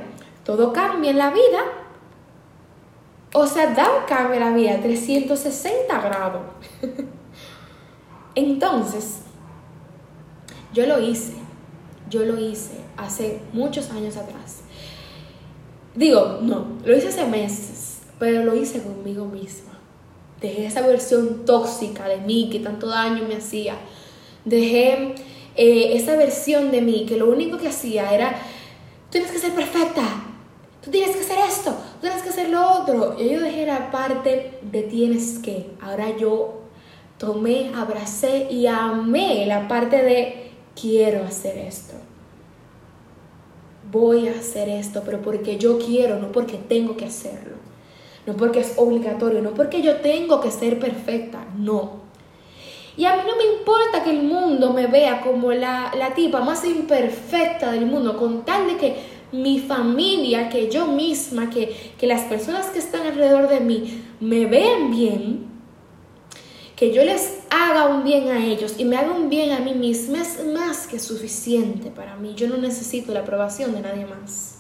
todo 0.44 0.72
cambia 0.72 1.12
en 1.12 1.18
la 1.18 1.32
vida. 1.32 1.64
O 3.34 3.48
sea, 3.48 3.74
da 3.74 3.90
un 4.00 4.06
cambio 4.06 4.36
en 4.36 4.40
la 4.40 4.52
vida 4.52 4.80
360 4.82 6.02
grados. 6.02 6.42
Entonces, 8.36 9.22
yo 10.74 10.86
lo 10.86 11.00
hice. 11.00 11.34
Yo 12.10 12.26
lo 12.26 12.40
hice 12.40 12.80
hace 12.98 13.42
muchos 13.54 13.90
años 13.92 14.18
atrás. 14.18 14.62
Digo, 15.96 16.40
no, 16.42 16.78
lo 16.86 16.96
hice 16.96 17.10
hace 17.10 17.26
meses, 17.26 18.00
pero 18.20 18.44
lo 18.44 18.56
hice 18.56 18.82
conmigo 18.82 19.26
misma. 19.26 19.69
Dejé 20.42 20.66
esa 20.66 20.82
versión 20.82 21.46
tóxica 21.46 22.08
de 22.08 22.18
mí 22.18 22.50
que 22.52 22.60
tanto 22.60 22.88
daño 22.88 23.26
me 23.28 23.36
hacía. 23.36 23.76
Dejé 24.46 25.16
eh, 25.56 25.92
esa 25.96 26.16
versión 26.16 26.72
de 26.72 26.82
mí 26.82 27.06
que 27.08 27.18
lo 27.18 27.30
único 27.30 27.58
que 27.58 27.68
hacía 27.68 28.14
era, 28.14 28.32
tú 28.32 29.12
tienes 29.12 29.32
que 29.32 29.40
ser 29.40 29.52
perfecta, 29.52 30.04
tú 30.84 30.92
tienes 30.92 31.16
que 31.16 31.24
hacer 31.24 31.40
esto, 31.48 31.72
tú 31.72 32.02
tienes 32.02 32.24
que 32.24 32.30
hacer 32.30 32.50
lo 32.50 32.82
otro. 32.82 33.16
Y 33.20 33.30
yo 33.30 33.42
dejé 33.42 33.66
la 33.66 33.92
parte 33.92 34.60
de 34.62 34.82
tienes 34.84 35.40
que. 35.40 35.72
Ahora 35.82 36.16
yo 36.18 36.62
tomé, 37.18 37.72
abracé 37.76 38.48
y 38.50 38.68
amé 38.68 39.46
la 39.46 39.68
parte 39.68 40.02
de 40.04 40.52
quiero 40.76 41.24
hacer 41.26 41.58
esto 41.58 41.96
voy 43.92 44.28
a 44.28 44.32
hacer 44.32 44.70
esto, 44.70 45.02
pero 45.04 45.22
porque 45.22 45.58
yo 45.58 45.80
quiero, 45.80 46.20
no 46.20 46.32
porque 46.32 46.58
tengo 46.58 46.96
que 46.96 47.06
hacerlo. 47.06 47.56
No 48.26 48.36
porque 48.36 48.60
es 48.60 48.74
obligatorio, 48.78 49.42
no 49.42 49.52
porque 49.52 49.82
yo 49.82 49.98
tengo 49.98 50.40
que 50.42 50.52
ser 50.52 50.80
perfecta, 50.80 51.46
no. 51.58 52.00
Y 52.98 53.06
a 53.06 53.16
mí 53.16 53.22
no 53.26 53.38
me 53.38 53.60
importa 53.60 54.04
que 54.04 54.10
el 54.10 54.24
mundo 54.24 54.74
me 54.74 54.88
vea 54.88 55.22
como 55.22 55.52
la, 55.54 55.92
la 55.98 56.14
tipa 56.14 56.42
más 56.42 56.66
imperfecta 56.66 57.72
del 57.72 57.86
mundo, 57.86 58.18
con 58.18 58.44
tal 58.44 58.68
de 58.68 58.76
que 58.76 58.96
mi 59.32 59.60
familia, 59.60 60.50
que 60.50 60.70
yo 60.70 60.88
misma, 60.88 61.50
que, 61.50 61.94
que 61.98 62.08
las 62.08 62.24
personas 62.24 62.68
que 62.68 62.80
están 62.80 63.08
alrededor 63.08 63.48
de 63.48 63.60
mí 63.62 64.04
me 64.20 64.46
vean 64.48 64.92
bien, 64.92 65.48
que 66.76 66.94
yo 66.94 67.04
les 67.04 67.40
haga 67.50 67.88
un 67.88 68.04
bien 68.04 68.30
a 68.30 68.46
ellos 68.46 68.76
y 68.78 68.86
me 68.86 68.96
haga 68.96 69.12
un 69.12 69.30
bien 69.30 69.52
a 69.52 69.60
mí 69.60 69.74
misma 69.74 70.22
es 70.22 70.46
más 70.46 70.88
que 70.88 71.00
suficiente 71.00 71.92
para 71.92 72.16
mí. 72.16 72.34
Yo 72.36 72.48
no 72.48 72.58
necesito 72.58 73.14
la 73.14 73.22
aprobación 73.22 73.74
de 73.74 73.82
nadie 73.82 74.06
más. 74.06 74.59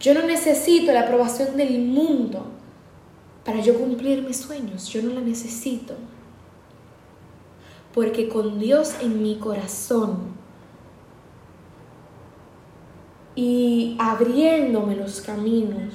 Yo 0.00 0.14
no 0.14 0.22
necesito 0.22 0.92
la 0.92 1.02
aprobación 1.02 1.56
del 1.56 1.80
mundo 1.80 2.46
para 3.44 3.60
yo 3.60 3.78
cumplir 3.78 4.22
mis 4.22 4.36
sueños. 4.36 4.88
Yo 4.88 5.02
no 5.02 5.14
la 5.14 5.20
necesito. 5.20 5.94
Porque 7.94 8.28
con 8.28 8.58
Dios 8.58 8.96
en 9.00 9.22
mi 9.22 9.36
corazón 9.38 10.34
y 13.34 13.96
abriéndome 13.98 14.96
los 14.96 15.20
caminos, 15.20 15.94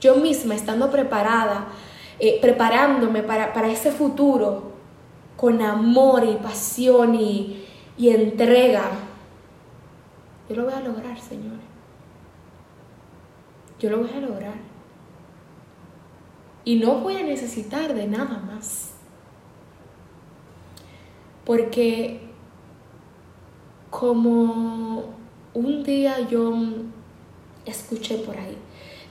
yo 0.00 0.16
misma 0.16 0.54
estando 0.54 0.90
preparada, 0.90 1.66
eh, 2.18 2.38
preparándome 2.40 3.22
para, 3.22 3.52
para 3.52 3.68
ese 3.68 3.90
futuro 3.90 4.72
con 5.36 5.60
amor 5.60 6.24
y 6.24 6.36
pasión 6.36 7.14
y, 7.14 7.64
y 7.96 8.10
entrega, 8.10 8.90
yo 10.48 10.56
lo 10.56 10.64
voy 10.64 10.74
a 10.74 10.80
lograr, 10.80 11.18
Señor. 11.18 11.71
Yo 13.82 13.90
lo 13.90 13.98
voy 13.98 14.10
a 14.10 14.20
lograr. 14.20 14.54
Y 16.64 16.76
no 16.76 17.00
voy 17.00 17.16
a 17.16 17.24
necesitar 17.24 17.92
de 17.92 18.06
nada 18.06 18.38
más. 18.38 18.92
Porque 21.44 22.20
como 23.90 25.16
un 25.54 25.82
día 25.82 26.28
yo 26.28 26.54
escuché 27.66 28.18
por 28.18 28.38
ahí, 28.38 28.56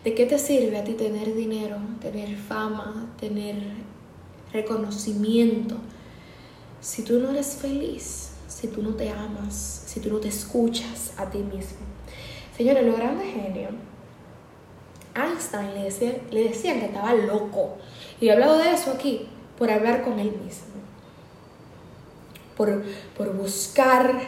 ¿de 0.05 0.15
qué 0.15 0.25
te 0.25 0.39
sirve 0.39 0.77
a 0.77 0.85
ti 0.85 0.93
tener 0.93 1.35
dinero, 1.35 1.75
tener 1.99 2.37
fama, 2.37 3.13
tener 3.19 3.57
reconocimiento 4.53 5.75
si 6.79 7.03
tú 7.03 7.19
no 7.19 7.31
eres 7.31 7.57
feliz? 7.57 8.31
si 8.61 8.67
tú 8.67 8.83
no 8.83 8.93
te 8.93 9.09
amas, 9.09 9.83
si 9.87 9.99
tú 10.01 10.09
no 10.09 10.19
te 10.19 10.27
escuchas 10.27 11.13
a 11.17 11.29
ti 11.29 11.39
mismo. 11.39 11.79
Señores, 12.55 12.85
lo 12.85 12.95
grande 12.95 13.25
genio. 13.25 13.69
Einstein 15.15 15.73
le, 15.73 15.83
decía, 15.83 16.21
le 16.31 16.49
decían 16.49 16.79
que 16.79 16.85
estaba 16.85 17.13
loco. 17.13 17.77
Y 18.19 18.27
he 18.27 18.31
hablado 18.31 18.57
de 18.57 18.71
eso 18.71 18.91
aquí, 18.91 19.27
por 19.57 19.69
hablar 19.69 20.03
con 20.03 20.19
él 20.19 20.31
mismo. 20.43 20.71
Por, 22.55 22.83
por 23.17 23.33
buscar 23.33 24.21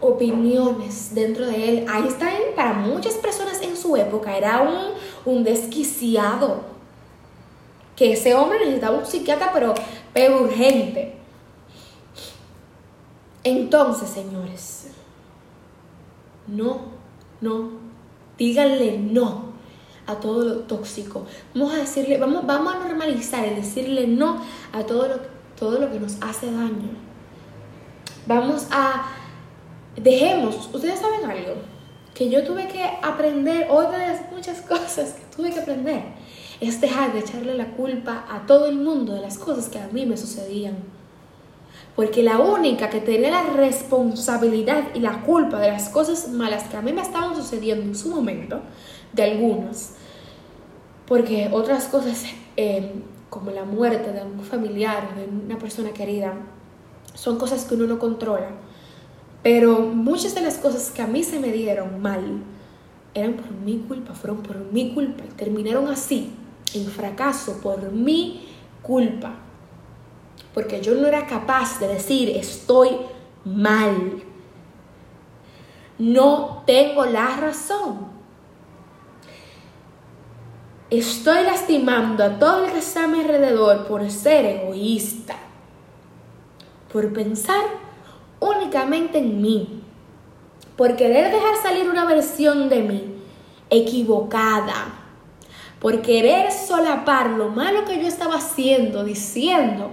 opiniones 0.00 1.14
dentro 1.14 1.46
de 1.46 1.68
él. 1.68 1.86
Einstein, 1.88 2.54
para 2.54 2.72
muchas 2.74 3.14
personas 3.14 3.62
en 3.62 3.76
su 3.76 3.96
época, 3.96 4.36
era 4.36 4.60
un, 4.62 4.92
un 5.24 5.44
desquiciado. 5.44 6.60
Que 7.94 8.12
ese 8.12 8.34
hombre 8.34 8.58
necesitaba 8.58 8.98
un 8.98 9.06
psiquiatra, 9.06 9.50
pero, 9.54 9.74
pero 10.12 10.42
urgente. 10.42 11.14
Entonces, 13.42 14.10
señores, 14.10 14.88
no, 16.46 16.80
no, 17.40 17.70
díganle 18.36 18.98
no 18.98 19.45
a 20.06 20.16
todo 20.16 20.44
lo 20.44 20.54
tóxico. 20.60 21.26
Vamos 21.54 21.74
a 21.74 21.78
decirle, 21.78 22.18
vamos, 22.18 22.46
vamos 22.46 22.74
a 22.74 22.78
normalizar 22.78 23.46
y 23.46 23.54
decirle 23.54 24.06
no 24.06 24.40
a 24.72 24.84
todo 24.84 25.08
lo, 25.08 25.16
todo 25.58 25.78
lo 25.78 25.90
que 25.90 26.00
nos 26.00 26.16
hace 26.22 26.46
daño. 26.46 26.90
Vamos 28.26 28.66
a, 28.70 29.10
dejemos, 29.96 30.68
ustedes 30.72 30.98
saben 30.98 31.28
algo, 31.28 31.54
que 32.14 32.30
yo 32.30 32.44
tuve 32.44 32.66
que 32.68 32.82
aprender, 33.02 33.68
otra 33.70 33.98
de 33.98 34.08
las 34.08 34.32
muchas 34.32 34.60
cosas 34.62 35.12
que 35.12 35.36
tuve 35.36 35.50
que 35.50 35.60
aprender, 35.60 36.02
es 36.60 36.80
dejar 36.80 37.12
de 37.12 37.20
echarle 37.20 37.54
la 37.54 37.72
culpa 37.72 38.24
a 38.28 38.46
todo 38.46 38.66
el 38.66 38.76
mundo 38.76 39.12
de 39.12 39.20
las 39.20 39.38
cosas 39.38 39.68
que 39.68 39.78
a 39.78 39.88
mí 39.88 40.06
me 40.06 40.16
sucedían 40.16 40.96
porque 41.96 42.22
la 42.22 42.38
única 42.38 42.90
que 42.90 43.00
tenía 43.00 43.30
la 43.30 43.42
responsabilidad 43.54 44.84
y 44.94 45.00
la 45.00 45.22
culpa 45.22 45.58
de 45.58 45.68
las 45.68 45.88
cosas 45.88 46.28
malas 46.28 46.64
que 46.64 46.76
a 46.76 46.82
mí 46.82 46.92
me 46.92 47.00
estaban 47.00 47.34
sucediendo 47.34 47.84
en 47.84 47.96
su 47.96 48.10
momento, 48.10 48.60
de 49.14 49.22
algunas, 49.24 49.94
porque 51.06 51.48
otras 51.52 51.86
cosas 51.86 52.24
eh, 52.56 52.92
como 53.30 53.50
la 53.50 53.64
muerte 53.64 54.12
de 54.12 54.22
un 54.22 54.40
familiar, 54.40 55.14
de 55.16 55.24
una 55.24 55.58
persona 55.58 55.90
querida, 55.90 56.34
son 57.14 57.38
cosas 57.38 57.64
que 57.64 57.74
uno 57.74 57.86
no 57.86 57.98
controla. 57.98 58.50
Pero 59.42 59.80
muchas 59.80 60.34
de 60.34 60.40
las 60.40 60.58
cosas 60.58 60.90
que 60.90 61.02
a 61.02 61.06
mí 61.06 61.22
se 61.22 61.38
me 61.38 61.52
dieron 61.52 62.00
mal 62.00 62.42
eran 63.14 63.34
por 63.34 63.50
mi 63.50 63.78
culpa, 63.78 64.14
fueron 64.14 64.42
por 64.42 64.58
mi 64.72 64.92
culpa 64.92 65.24
y 65.24 65.32
terminaron 65.34 65.88
así, 65.88 66.34
en 66.74 66.86
fracaso, 66.86 67.60
por 67.62 67.92
mi 67.92 68.48
culpa 68.82 69.46
porque 70.56 70.80
yo 70.80 70.94
no 70.94 71.06
era 71.06 71.26
capaz 71.26 71.78
de 71.80 71.86
decir 71.86 72.30
estoy 72.30 72.88
mal. 73.44 74.22
No 75.98 76.62
tengo 76.66 77.04
la 77.04 77.36
razón. 77.36 78.15
Estoy 80.90 81.42
lastimando 81.42 82.22
a 82.22 82.38
todo 82.38 82.64
el 82.64 82.70
que 82.70 82.78
está 82.78 83.04
a 83.04 83.08
mi 83.08 83.18
alrededor 83.18 83.88
por 83.88 84.08
ser 84.08 84.44
egoísta, 84.44 85.34
por 86.92 87.12
pensar 87.12 87.64
únicamente 88.38 89.18
en 89.18 89.42
mí, 89.42 89.82
por 90.76 90.94
querer 90.94 91.32
dejar 91.32 91.56
salir 91.60 91.90
una 91.90 92.04
versión 92.04 92.68
de 92.68 92.82
mí 92.82 93.04
equivocada, 93.68 94.94
por 95.80 96.02
querer 96.02 96.52
solapar 96.52 97.30
lo 97.30 97.48
malo 97.48 97.84
que 97.84 98.00
yo 98.00 98.06
estaba 98.06 98.36
haciendo, 98.36 99.02
diciendo 99.02 99.90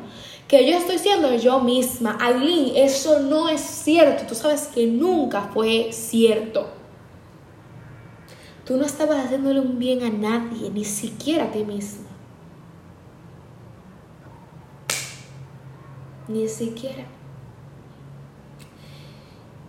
que 0.48 0.70
yo 0.70 0.78
estoy 0.78 1.00
siendo 1.00 1.34
yo 1.34 1.60
misma. 1.60 2.20
Aileen, 2.22 2.74
eso 2.76 3.20
no 3.20 3.50
es 3.50 3.62
cierto. 3.62 4.26
Tú 4.28 4.36
sabes 4.36 4.68
que 4.68 4.86
nunca 4.86 5.50
fue 5.52 5.92
cierto. 5.92 6.83
Tú 8.66 8.78
no 8.78 8.86
estabas 8.86 9.26
haciéndole 9.26 9.60
un 9.60 9.78
bien 9.78 10.04
a 10.04 10.10
nadie, 10.10 10.70
ni 10.70 10.86
siquiera 10.86 11.46
a 11.46 11.52
ti 11.52 11.66
misma. 11.66 12.08
Ni 16.30 16.48
siquiera. 16.48 17.06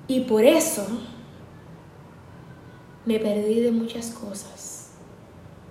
Y 0.06 0.20
por 0.20 0.44
eso 0.44 0.86
me 3.04 3.18
perdí 3.18 3.60
de 3.60 3.72
muchas 3.72 4.10
cosas, 4.10 4.90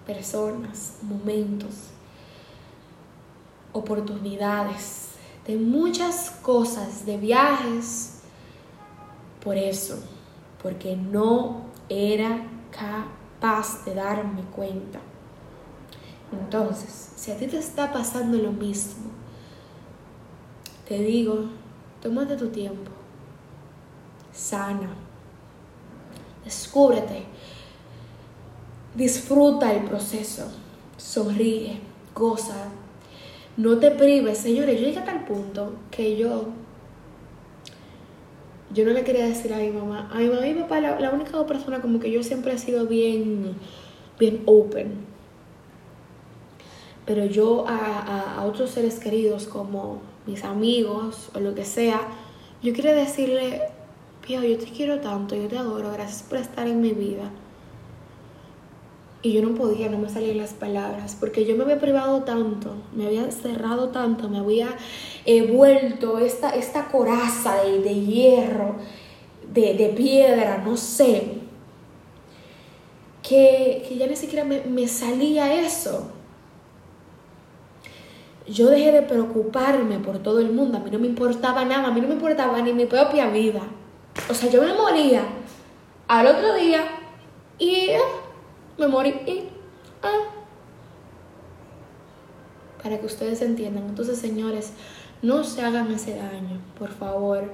personas, 0.06 0.98
momentos, 1.02 1.92
oportunidades, 3.72 5.12
de 5.48 5.58
muchas 5.58 6.30
cosas, 6.42 7.06
de 7.06 7.18
viajes, 7.18 8.22
por 9.44 9.58
eso, 9.58 9.98
porque 10.62 10.96
no 10.96 11.66
era 11.90 12.53
capaz 12.78 13.86
de 13.86 13.96
darme 13.96 14.42
cuenta. 14.56 15.00
Entonces, 16.32 17.14
si 17.16 17.32
a 17.32 17.38
ti 17.38 17.48
te 17.48 17.58
está 17.58 17.92
pasando 17.94 18.38
lo 18.38 18.52
mismo, 18.52 19.12
te 20.88 20.98
digo, 20.98 21.46
tómate 22.02 22.36
tu 22.36 22.50
tiempo, 22.50 22.92
sana, 24.32 24.90
descúbrete, 26.44 27.24
disfruta 28.96 29.72
el 29.72 29.84
proceso, 29.84 30.52
sonríe, 30.98 31.80
goza, 32.16 32.70
no 33.56 33.78
te 33.78 33.92
prives, 33.92 34.40
señores. 34.40 34.80
Yo 34.80 34.88
llegué 34.88 35.00
a 35.00 35.06
tal 35.06 35.26
punto 35.26 35.76
que 35.92 36.18
yo. 36.18 36.48
Yo 38.74 38.86
no 38.86 38.92
le 38.92 39.04
quería 39.04 39.26
decir 39.26 39.54
a 39.54 39.58
mi 39.58 39.70
mamá. 39.70 40.10
A 40.12 40.20
mi 40.20 40.28
mamá 40.28 40.48
y 40.48 40.54
mi 40.54 40.62
papá, 40.62 40.80
la, 40.80 41.12
única 41.12 41.46
persona 41.46 41.82
como 41.82 42.00
que 42.00 42.12
yo 42.12 42.24
siempre 42.24 42.54
he 42.54 42.58
sido 42.58 42.88
bien. 42.88 43.56
Bien 44.20 44.42
open. 44.46 44.94
Pero 47.06 47.26
yo 47.26 47.66
a, 47.68 48.38
a 48.38 48.46
otros 48.46 48.72
seres 48.72 49.00
queridos, 49.00 49.48
como 49.48 50.02
mis 50.26 50.44
amigos 50.44 51.30
o 51.34 51.40
lo 51.40 51.54
que 51.54 51.66
sea, 51.66 52.02
yo 52.62 52.74
quiero 52.74 52.96
decirle: 52.96 53.62
Pío, 54.26 54.44
yo 54.44 54.58
te 54.58 54.66
quiero 54.66 55.00
tanto, 55.00 55.36
yo 55.36 55.48
te 55.48 55.58
adoro, 55.58 55.92
gracias 55.92 56.24
por 56.24 56.38
estar 56.38 56.68
en 56.68 56.82
mi 56.82 56.92
vida 56.92 57.32
y 59.24 59.32
yo 59.32 59.42
no 59.42 59.56
podía, 59.56 59.90
no 59.90 59.98
me 59.98 60.10
salían 60.10 60.38
las 60.38 60.52
palabras, 60.52 61.16
porque 61.18 61.46
yo 61.46 61.56
me 61.56 61.64
había 61.64 61.80
privado 61.80 62.24
tanto, 62.24 62.76
me 62.94 63.08
había 63.08 63.32
cerrado 63.32 63.88
tanto, 63.88 64.28
me 64.28 64.40
había 64.40 64.76
eh, 65.26 65.44
vuelto 65.50 66.20
esta, 66.20 66.50
esta 66.50 66.88
coraza 66.88 67.64
de, 67.64 67.96
hierro, 67.96 68.76
de, 69.54 69.94
piedra, 69.96 70.62
no 70.66 70.76
sé, 70.76 71.38
que, 73.22 73.86
que 73.88 73.96
ya 73.96 74.08
ni 74.08 74.18
siquiera 74.18 74.44
me, 74.44 74.60
me 74.66 74.90
salía 74.90 75.54
eso. 75.54 76.12
Yo 78.46 78.68
dejé 78.68 78.92
de 78.92 79.04
preocuparme 79.04 80.00
por 80.00 80.20
todo 80.20 80.42
el 80.42 80.52
mundo, 80.52 80.78
a 80.78 80.82
mí 80.82 80.92
no 80.92 81.00
me 81.00 81.08
importaba 81.08 81.64
nada, 81.64 81.88
a 81.88 81.92
mí 81.92 82.02
no 82.02 82.10
me 82.10 82.16
importaba 82.16 82.62
ni 82.62 82.74
mi 82.74 82.86
propia 82.86 83.30
vida. 83.30 83.62
O 84.30 84.34
sea, 84.34 84.50
yo 84.50 84.62
me 84.62 84.74
moría 84.74 85.24
al 86.10 86.28
otro 86.28 86.56
día 86.56 86.84
y 87.58 87.92
me 88.78 88.88
morí 88.88 89.10
y... 89.10 89.50
Ah. 90.02 90.30
Para 92.82 93.00
que 93.00 93.06
ustedes 93.06 93.42
entiendan. 93.42 93.88
Entonces, 93.88 94.18
señores, 94.18 94.74
no 95.22 95.44
se 95.44 95.62
hagan 95.62 95.92
ese 95.92 96.16
daño, 96.16 96.60
por 96.78 96.90
favor. 96.90 97.52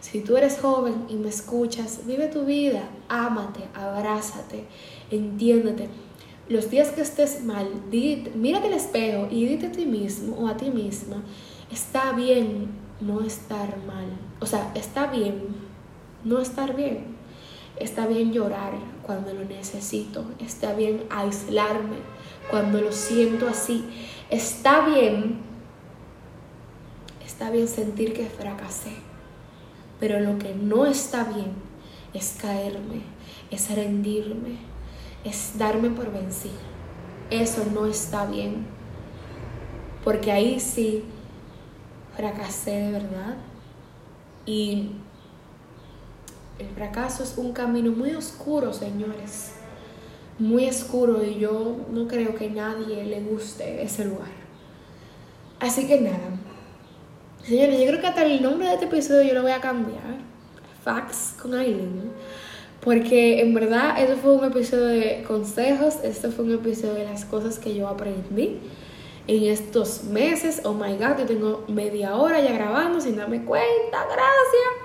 Si 0.00 0.20
tú 0.20 0.36
eres 0.36 0.58
joven 0.58 1.04
y 1.08 1.14
me 1.14 1.28
escuchas, 1.28 2.00
vive 2.04 2.26
tu 2.26 2.44
vida, 2.44 2.82
ámate, 3.08 3.60
abrázate, 3.74 4.64
entiéndete. 5.10 5.88
Los 6.48 6.68
días 6.70 6.90
que 6.90 7.02
estés 7.02 7.44
mal, 7.44 7.68
mírate 8.34 8.66
al 8.66 8.72
espejo 8.72 9.28
y 9.30 9.46
dite 9.46 9.68
a 9.68 9.72
ti 9.72 9.86
mismo 9.86 10.36
o 10.36 10.48
a 10.48 10.56
ti 10.56 10.70
misma, 10.70 11.22
está 11.70 12.12
bien 12.12 12.66
no 13.00 13.20
estar 13.20 13.76
mal. 13.86 14.06
O 14.40 14.46
sea, 14.46 14.72
está 14.74 15.06
bien 15.06 15.54
no 16.24 16.40
estar 16.40 16.74
bien. 16.74 17.16
Está 17.76 18.06
bien 18.06 18.32
llorar 18.32 18.72
cuando 19.02 19.32
lo 19.32 19.44
necesito. 19.44 20.24
Está 20.38 20.74
bien 20.74 21.04
aislarme 21.10 21.96
cuando 22.50 22.80
lo 22.80 22.92
siento 22.92 23.48
así. 23.48 23.84
Está 24.30 24.86
bien, 24.86 25.40
está 27.24 27.50
bien 27.50 27.68
sentir 27.68 28.12
que 28.12 28.26
fracasé. 28.26 28.92
Pero 29.98 30.20
lo 30.20 30.38
que 30.38 30.54
no 30.54 30.86
está 30.86 31.24
bien 31.24 31.52
es 32.12 32.36
caerme, 32.40 33.02
es 33.50 33.74
rendirme, 33.74 34.56
es 35.24 35.58
darme 35.58 35.90
por 35.90 36.12
vencido. 36.12 36.54
Eso 37.30 37.64
no 37.72 37.86
está 37.86 38.26
bien. 38.26 38.66
Porque 40.04 40.32
ahí 40.32 40.60
sí 40.60 41.04
fracasé 42.16 42.70
de 42.72 42.92
verdad. 42.92 43.36
Y 44.44 44.90
el 46.58 46.68
fracaso 46.68 47.22
es 47.22 47.34
un 47.36 47.52
camino 47.52 47.90
muy 47.90 48.14
oscuro, 48.14 48.72
señores. 48.72 49.52
Muy 50.38 50.68
oscuro 50.68 51.24
y 51.24 51.38
yo 51.38 51.76
no 51.90 52.08
creo 52.08 52.34
que 52.34 52.50
nadie 52.50 53.04
le 53.04 53.20
guste 53.20 53.82
ese 53.82 54.04
lugar. 54.04 54.30
Así 55.60 55.86
que 55.86 56.00
nada. 56.00 56.18
Señores, 57.44 57.80
yo 57.80 57.86
creo 57.86 58.00
que 58.00 58.06
hasta 58.06 58.24
el 58.24 58.42
nombre 58.42 58.68
de 58.68 58.74
este 58.74 58.86
episodio 58.86 59.22
yo 59.22 59.34
lo 59.34 59.42
voy 59.42 59.52
a 59.52 59.60
cambiar. 59.60 60.18
Facts 60.84 61.36
con 61.40 61.54
Aileen. 61.54 62.12
Porque 62.80 63.40
en 63.40 63.54
verdad 63.54 64.00
esto 64.00 64.16
fue 64.16 64.34
un 64.34 64.44
episodio 64.44 64.86
de 64.86 65.24
consejos, 65.26 65.98
esto 66.02 66.32
fue 66.32 66.44
un 66.46 66.54
episodio 66.54 66.94
de 66.94 67.04
las 67.04 67.24
cosas 67.24 67.60
que 67.60 67.74
yo 67.74 67.86
aprendí 67.86 68.58
en 69.28 69.44
estos 69.44 70.04
meses. 70.04 70.62
Oh 70.64 70.74
my 70.74 70.94
god, 70.94 71.18
yo 71.18 71.26
tengo 71.26 71.64
media 71.68 72.16
hora 72.16 72.40
ya 72.40 72.52
grabando 72.52 73.00
sin 73.00 73.16
darme 73.16 73.44
cuenta, 73.44 74.04
gracias. 74.04 74.81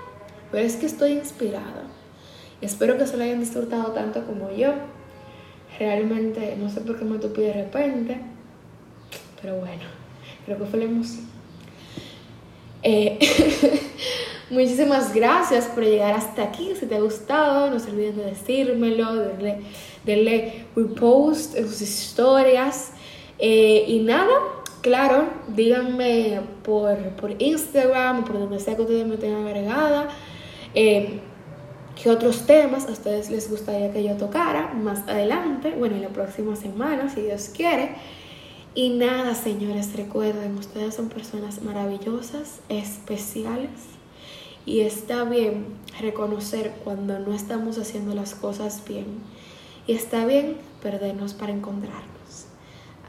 Pero 0.50 0.66
es 0.66 0.76
que 0.76 0.86
estoy 0.86 1.12
inspirada. 1.12 1.84
Espero 2.60 2.98
que 2.98 3.06
se 3.06 3.16
lo 3.16 3.24
hayan 3.24 3.40
disfrutado 3.40 3.92
tanto 3.92 4.24
como 4.24 4.50
yo. 4.50 4.72
Realmente 5.78 6.56
no 6.58 6.68
sé 6.68 6.80
por 6.80 6.98
qué 6.98 7.04
me 7.04 7.18
tupí 7.18 7.42
de 7.42 7.52
repente. 7.52 8.18
Pero 9.40 9.56
bueno, 9.56 9.82
creo 10.44 10.58
que 10.58 10.64
fue 10.64 10.78
la 10.80 10.86
emoción. 10.86 11.26
Eh, 12.82 13.18
muchísimas 14.50 15.14
gracias 15.14 15.66
por 15.66 15.84
llegar 15.84 16.14
hasta 16.14 16.42
aquí. 16.42 16.72
Si 16.78 16.86
te 16.86 16.96
ha 16.96 17.00
gustado, 17.00 17.70
no 17.70 17.78
se 17.78 17.90
olviden 17.90 18.16
de 18.16 18.24
decírmelo, 18.24 19.14
de 19.14 19.60
darle, 20.04 20.66
repost 20.74 21.54
en 21.56 21.68
sus 21.68 21.80
historias. 21.80 22.90
Eh, 23.38 23.84
y 23.86 24.00
nada, 24.00 24.32
claro, 24.80 25.28
díganme 25.48 26.40
por, 26.64 26.96
por 27.10 27.40
Instagram 27.40 28.20
o 28.20 28.24
por 28.24 28.40
donde 28.40 28.58
sea 28.58 28.74
que 28.74 28.82
ustedes 28.82 29.06
me 29.06 29.16
tengan 29.16 29.46
agregada 29.46 30.08
eh, 30.80 31.20
¿Qué 32.00 32.08
otros 32.08 32.46
temas 32.46 32.86
a 32.86 32.92
ustedes 32.92 33.30
les 33.30 33.50
gustaría 33.50 33.92
que 33.92 34.04
yo 34.04 34.16
tocara 34.16 34.72
más 34.74 35.00
adelante? 35.08 35.74
Bueno, 35.76 35.96
en 35.96 36.02
la 36.02 36.10
próxima 36.10 36.54
semana, 36.54 37.12
si 37.12 37.22
Dios 37.22 37.50
quiere. 37.52 37.96
Y 38.76 38.90
nada, 38.90 39.34
señores, 39.34 39.96
recuerden, 39.96 40.56
ustedes 40.56 40.94
son 40.94 41.08
personas 41.08 41.62
maravillosas, 41.62 42.60
especiales. 42.68 43.70
Y 44.66 44.82
está 44.82 45.24
bien 45.24 45.66
reconocer 45.98 46.74
cuando 46.84 47.18
no 47.18 47.34
estamos 47.34 47.76
haciendo 47.78 48.14
las 48.14 48.36
cosas 48.36 48.84
bien. 48.86 49.06
Y 49.88 49.94
está 49.94 50.26
bien 50.26 50.58
perdernos 50.80 51.34
para 51.34 51.52
encontrarnos. 51.52 52.46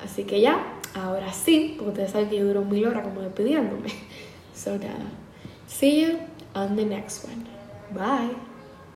Así 0.04 0.24
que 0.24 0.42
ya, 0.42 0.74
ahora 0.96 1.32
sí, 1.34 1.76
porque 1.78 1.92
ustedes 1.92 2.12
saben 2.14 2.30
que 2.30 2.38
yo 2.38 2.48
duro 2.48 2.64
mil 2.64 2.88
horas 2.88 3.04
como 3.04 3.22
despidiéndome. 3.22 3.90
So 4.56 4.72
nada. 4.72 5.12
See 5.68 6.02
you 6.02 6.18
on 6.54 6.76
the 6.76 6.84
next 6.84 7.24
one. 7.24 7.59
Bye. 7.92 8.49